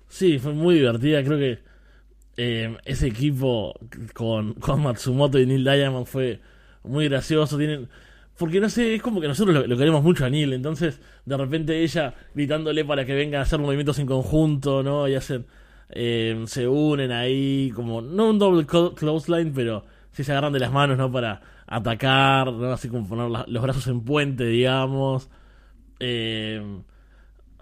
[0.08, 1.22] Sí, fue muy divertida.
[1.22, 1.58] Creo que
[2.36, 3.74] eh, ese equipo
[4.12, 6.40] con, con Matsumoto y Neil Diamond fue
[6.82, 7.56] muy gracioso.
[7.58, 7.88] Tienen.
[8.36, 10.52] Porque no sé, es como que nosotros lo, queremos mucho a Neil.
[10.52, 15.06] Entonces, de repente ella gritándole para que vengan a hacer movimientos en conjunto, ¿no?
[15.06, 15.46] Y hacen.
[15.92, 18.00] Eh, se unen ahí, como.
[18.02, 21.10] No un double clo- clothesline, pero sí se agarran de las manos, ¿no?
[21.10, 22.72] Para atacar, ¿no?
[22.72, 25.28] Así como poner los brazos en puente, digamos.
[26.00, 26.62] Eh,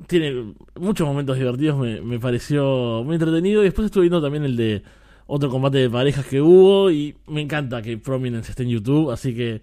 [0.07, 3.63] tiene muchos momentos divertidos, me, me pareció muy entretenido.
[3.63, 4.83] Y después estuve viendo también el de
[5.27, 6.91] otro combate de parejas que hubo.
[6.91, 9.63] Y me encanta que Prominence esté en YouTube, así que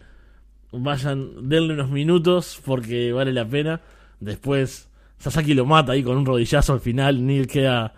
[0.71, 3.81] vayan, denle unos minutos porque vale la pena.
[4.19, 4.89] Después
[5.19, 7.25] Sasaki lo mata ahí con un rodillazo al final.
[7.25, 7.93] Neil queda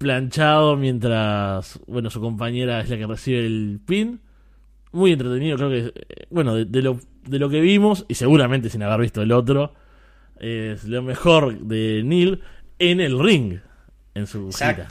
[0.00, 4.20] planchado mientras, bueno, su compañera es la que recibe el pin.
[4.92, 8.82] Muy entretenido, creo que, eh, bueno, de, lo, de lo que vimos, y seguramente sin
[8.82, 9.74] haber visto el otro,
[10.38, 12.40] es lo mejor de Neil
[12.78, 13.58] en el ring,
[14.14, 14.88] en su gira.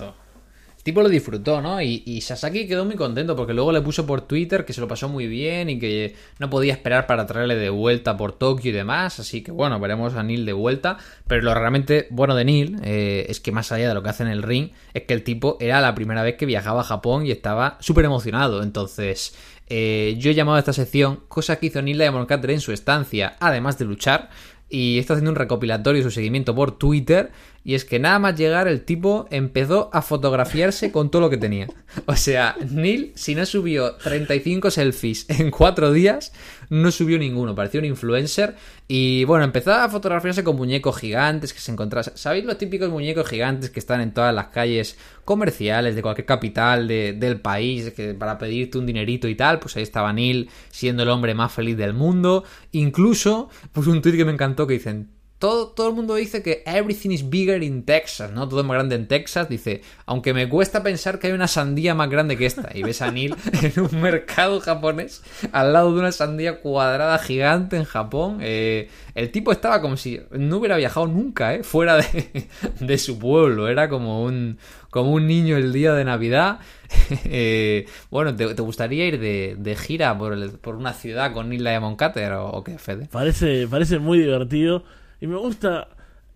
[0.90, 1.80] Tipo lo disfrutó, ¿no?
[1.84, 4.88] Y, y Sasaki quedó muy contento porque luego le puso por Twitter que se lo
[4.88, 8.74] pasó muy bien y que no podía esperar para traerle de vuelta por Tokio y
[8.74, 9.20] demás.
[9.20, 10.98] Así que bueno, veremos a Neil de vuelta.
[11.28, 14.24] Pero lo realmente bueno de Neil eh, es que más allá de lo que hace
[14.24, 17.24] en el ring, es que el tipo era la primera vez que viajaba a Japón
[17.28, 18.64] y estaba súper emocionado.
[18.64, 19.36] Entonces,
[19.68, 22.72] eh, yo he llamado a esta sección cosa que hizo Neil Diamond Cutter en su
[22.72, 24.32] estancia, además de luchar.
[24.72, 27.32] Y está haciendo un recopilatorio de su seguimiento por Twitter.
[27.64, 31.38] Y es que nada más llegar, el tipo empezó a fotografiarse con todo lo que
[31.38, 31.68] tenía.
[32.06, 36.32] O sea, Neil, si no subió 35 selfies en cuatro días,
[36.70, 37.54] no subió ninguno.
[37.56, 38.56] Parecía un influencer.
[38.88, 42.12] Y bueno, empezó a fotografiarse con muñecos gigantes que se encontraban.
[42.16, 46.88] ¿Sabéis los típicos muñecos gigantes que están en todas las calles comerciales de cualquier capital
[46.88, 49.60] de- del país que para pedirte un dinerito y tal?
[49.60, 52.44] Pues ahí estaba Neil siendo el hombre más feliz del mundo.
[52.72, 55.10] Incluso puso un tweet que me encantó que dicen
[55.40, 58.48] todo, todo el mundo dice que everything is bigger in Texas, ¿no?
[58.48, 59.48] Todo es más grande en Texas.
[59.50, 62.70] Dice, aunque me cuesta pensar que hay una sandía más grande que esta.
[62.74, 65.24] Y ves a Neil en un mercado japonés
[65.54, 68.40] al lado de una sandía cuadrada gigante en Japón.
[68.42, 71.64] Eh, el tipo estaba como si no hubiera viajado nunca, ¿eh?
[71.64, 72.48] Fuera de,
[72.82, 73.68] de su pueblo.
[73.70, 74.58] Era como un,
[74.90, 76.60] como un niño el día de Navidad.
[77.26, 81.50] Eh, bueno, ¿te, te gustaría ir de, de gira por, el- por una ciudad con
[81.50, 83.08] Neil Diamond Cutter o, qué, Fede?
[83.12, 84.84] Parece, parece muy divertido.
[85.22, 85.88] Y me gusta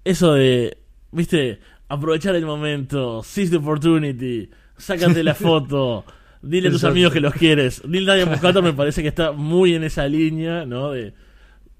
[0.04, 0.78] eso de,
[1.12, 6.04] viste, aprovechar el momento, seize the opportunity, sácate la foto,
[6.42, 6.92] dile a tus Exacto.
[6.92, 7.86] amigos que los quieres.
[7.86, 10.92] Neil Diamond Cutter me parece que está muy en esa línea, ¿no?
[10.92, 11.14] De,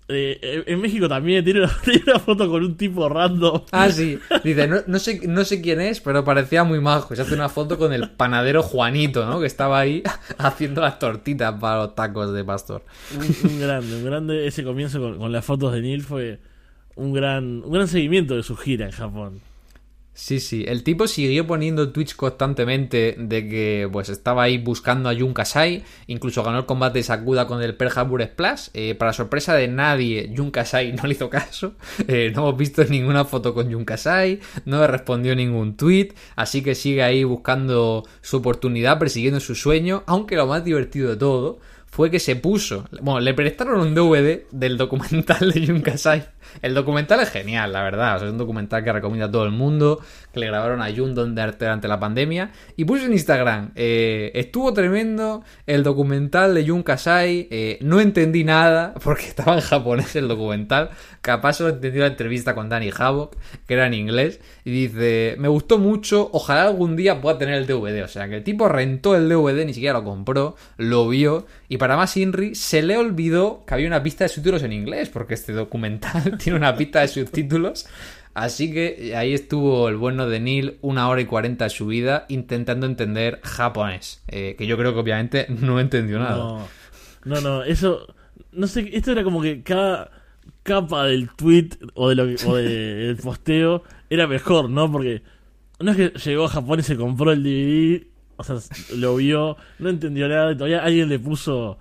[0.08, 3.64] de- en México también tiene una, tiene una foto con un tipo random.
[3.72, 4.20] Ah, sí.
[4.43, 7.14] Dice, no, no sé, no sé quién es, pero parecía muy majo.
[7.16, 9.39] Se hace una foto con el panadero Juanito, ¿no?
[9.41, 10.04] Que estaba ahí
[10.38, 12.86] haciendo las tortitas para los tacos de pastor.
[13.18, 14.47] Un, un grande, un grande.
[14.47, 16.39] Ese comienzo con, con las fotos de Neil fue
[16.95, 19.41] un gran, un gran seguimiento de su gira en Japón.
[20.15, 20.63] Sí, sí.
[20.67, 25.83] El tipo siguió poniendo tweets constantemente de que pues estaba ahí buscando a Jun Kasai.
[26.05, 28.67] Incluso ganó el combate de Sakuda con el Pearl Harbor Splash.
[28.75, 31.73] Eh, para sorpresa de nadie, Jun Kasai no le hizo caso.
[32.07, 34.39] Eh, no hemos visto ninguna foto con Jun Kasai.
[34.65, 36.13] No le respondió ningún tweet.
[36.35, 40.03] Así que sigue ahí buscando su oportunidad, persiguiendo su sueño.
[40.05, 41.59] Aunque lo más divertido de todo
[41.93, 42.87] fue que se puso.
[43.01, 46.25] Bueno, le prestaron un DVD del documental de Jun Kasai.
[46.63, 48.15] El documental es genial, la verdad.
[48.17, 50.01] Es un documental que recomienda a todo el mundo.
[50.34, 52.51] Que le grabaron a Jun durante la pandemia.
[52.75, 53.71] Y puso en Instagram.
[53.75, 57.47] eh, estuvo tremendo el documental de Jun Kasai.
[57.51, 60.89] eh, no entendí nada porque estaba en japonés el documental.
[61.21, 63.36] Capaz solo entendí la entrevista con Danny Havoc,
[63.67, 64.39] que era en inglés.
[64.65, 66.29] Y dice: Me gustó mucho.
[66.34, 68.03] Ojalá algún día pueda tener el DVD.
[68.03, 70.55] O sea, que el tipo rentó el DVD, ni siquiera lo compró.
[70.77, 71.45] Lo vio.
[71.69, 75.09] Y para más Inri, se le olvidó que había una pista de subtítulos en inglés.
[75.09, 77.86] Porque este documental tiene una pista de subtítulos.
[78.34, 82.25] Así que ahí estuvo el bueno de Neil, una hora y cuarenta de su vida,
[82.29, 84.23] intentando entender japonés.
[84.27, 86.38] Eh, que yo creo que obviamente no entendió nada.
[86.38, 86.67] No,
[87.25, 88.07] no, no, eso.
[88.51, 90.09] No sé, esto era como que cada
[90.63, 94.91] capa del tweet o, de lo o de- del posteo era mejor, ¿no?
[94.91, 95.21] Porque
[95.79, 98.07] no es que llegó a Japón y se compró el DVD
[98.38, 98.55] O sea,
[98.95, 100.51] lo vio, no entendió nada.
[100.51, 101.77] y Todavía alguien le puso.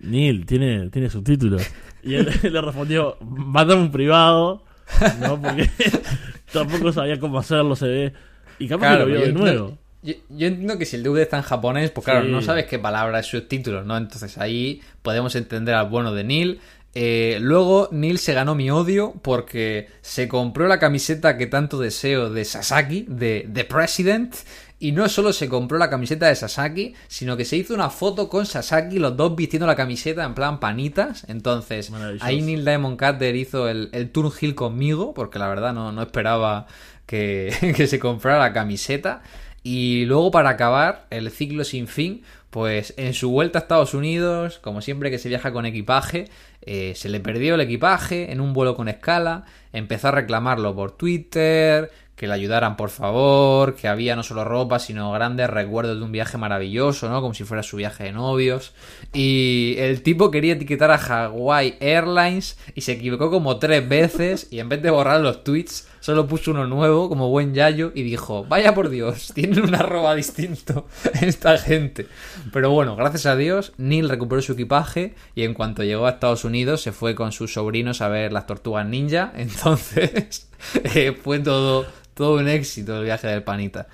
[0.00, 1.62] Neil, tiene, tiene subtítulos.
[2.02, 4.64] Y él le respondió: Mandame un privado.
[5.20, 5.40] ¿No?
[5.40, 5.68] Porque
[6.52, 8.12] tampoco sabía cómo hacerlo, se ve.
[8.58, 9.78] Y capaz Claro, que lo vio de nuevo.
[10.02, 12.30] Yo, yo entiendo que si el DVD está en japonés, pues claro, Sí.
[12.32, 13.96] no sabes qué palabra es subtítulos, ¿no?
[13.96, 16.60] Entonces ahí podemos entender al bueno de Neil.
[16.94, 22.30] Eh, luego Neil se ganó mi odio porque se compró la camiseta que tanto deseo
[22.30, 24.34] de Sasaki, de The President.
[24.82, 28.30] Y no solo se compró la camiseta de Sasaki, sino que se hizo una foto
[28.30, 31.24] con Sasaki, los dos vistiendo la camiseta en plan panitas.
[31.28, 35.92] Entonces, ahí Neil Diamond Cutter hizo el, el turn heel conmigo, porque la verdad no,
[35.92, 36.66] no esperaba
[37.04, 39.22] que, que se comprara la camiseta.
[39.62, 44.58] Y luego para acabar el ciclo sin fin, pues en su vuelta a Estados Unidos,
[44.58, 46.28] como siempre que se viaja con equipaje,
[46.62, 50.92] eh, se le perdió el equipaje en un vuelo con escala, empezó a reclamarlo por
[50.92, 51.90] Twitter,
[52.20, 56.12] que le ayudaran por favor, que había no solo ropa, sino grandes recuerdos de un
[56.12, 57.22] viaje maravilloso, ¿no?
[57.22, 58.74] Como si fuera su viaje de novios.
[59.14, 64.58] Y el tipo quería etiquetar a Hawaii Airlines y se equivocó como tres veces y
[64.58, 68.44] en vez de borrar los tweets, solo puso uno nuevo como buen yayo y dijo,
[68.44, 70.86] vaya por Dios, tienen un arroba distinto
[71.20, 72.06] esta gente.
[72.52, 76.44] Pero bueno, gracias a Dios, Neil recuperó su equipaje y en cuanto llegó a Estados
[76.44, 79.32] Unidos se fue con sus sobrinos a ver las tortugas ninja.
[79.36, 80.50] Entonces
[80.94, 83.86] eh, fue todo, todo un éxito el viaje del panita.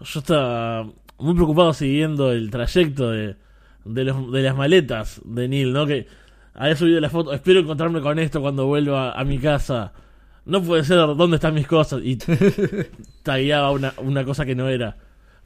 [0.00, 0.84] Yo estaba
[1.18, 3.36] muy preocupado siguiendo el trayecto de,
[3.84, 5.86] de, los- de las maletas de Neil, ¿no?
[5.86, 6.06] Que
[6.54, 7.32] había subido la foto.
[7.32, 9.92] Espero encontrarme con esto cuando vuelva a mi casa.
[10.44, 12.00] No puede ser dónde están mis cosas.
[12.02, 12.16] Y
[13.22, 14.96] tagueaba una, una cosa que no era.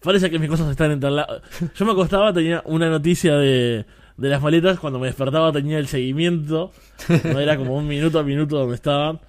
[0.03, 1.41] Parece que mis cosas están en tal lado.
[1.75, 3.85] Yo me acostaba, tenía una noticia de,
[4.17, 4.79] de las maletas.
[4.79, 6.73] Cuando me despertaba tenía el seguimiento.
[7.25, 9.21] No era como un minuto a minuto donde estaban.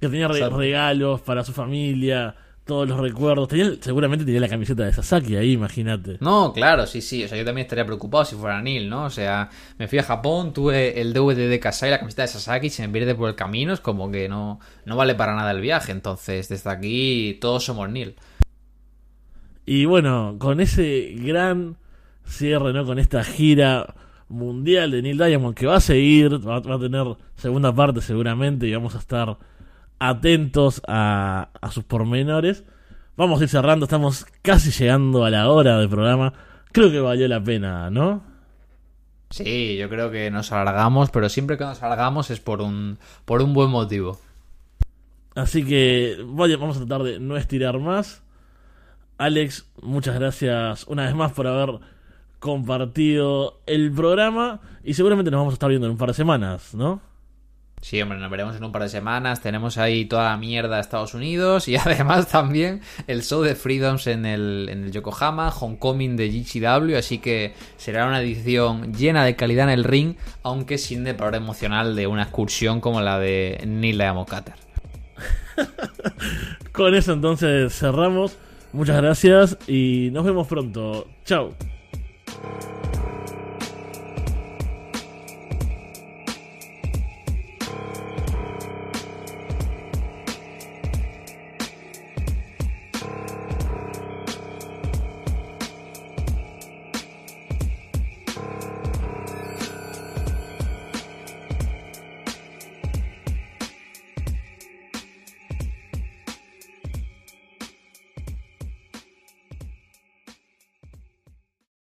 [0.00, 3.48] Que tenía re- regalos para su familia, todos los recuerdos.
[3.48, 6.18] Tenía, seguramente tenía la camiseta de Sasaki ahí, imagínate.
[6.20, 7.24] No, claro, sí, sí.
[7.24, 9.04] O sea, yo también estaría preocupado si fuera Neil, ¿no?
[9.04, 12.70] O sea, me fui a Japón, tuve el DVD de Kasai, la camiseta de Sasaki,
[12.70, 15.60] se me pierde por el camino, es como que no, no vale para nada el
[15.60, 15.92] viaje.
[15.92, 18.14] Entonces, desde aquí, todos somos Neil.
[19.66, 21.76] Y bueno, con ese gran
[22.24, 22.84] cierre, ¿no?
[22.84, 23.94] Con esta gira
[24.28, 27.06] mundial de Neil Diamond que va a seguir, va, va a tener
[27.36, 29.36] segunda parte seguramente y vamos a estar
[30.08, 32.64] atentos a, a sus pormenores.
[33.16, 36.32] Vamos a ir cerrando, estamos casi llegando a la hora del programa.
[36.72, 38.22] Creo que valió la pena, ¿no?
[39.30, 43.42] Sí, yo creo que nos alargamos, pero siempre que nos alargamos es por un, por
[43.42, 44.18] un buen motivo.
[45.34, 48.22] Así que vaya, vamos a tratar de no estirar más.
[49.18, 51.80] Alex, muchas gracias una vez más por haber
[52.40, 56.74] compartido el programa y seguramente nos vamos a estar viendo en un par de semanas,
[56.74, 57.00] ¿no?
[57.82, 59.40] Sí, hombre, nos veremos en un par de semanas.
[59.40, 64.06] Tenemos ahí toda la mierda de Estados Unidos y además también el show de Freedoms
[64.06, 66.96] en el, en el Yokohama, Homecoming de GCW.
[66.96, 70.14] Así que será una edición llena de calidad en el ring,
[70.44, 74.54] aunque sin valor emocional de una excursión como la de Neil Diamond Cutter.
[76.72, 78.38] Con eso entonces cerramos.
[78.72, 81.08] Muchas gracias y nos vemos pronto.
[81.24, 81.52] Chao.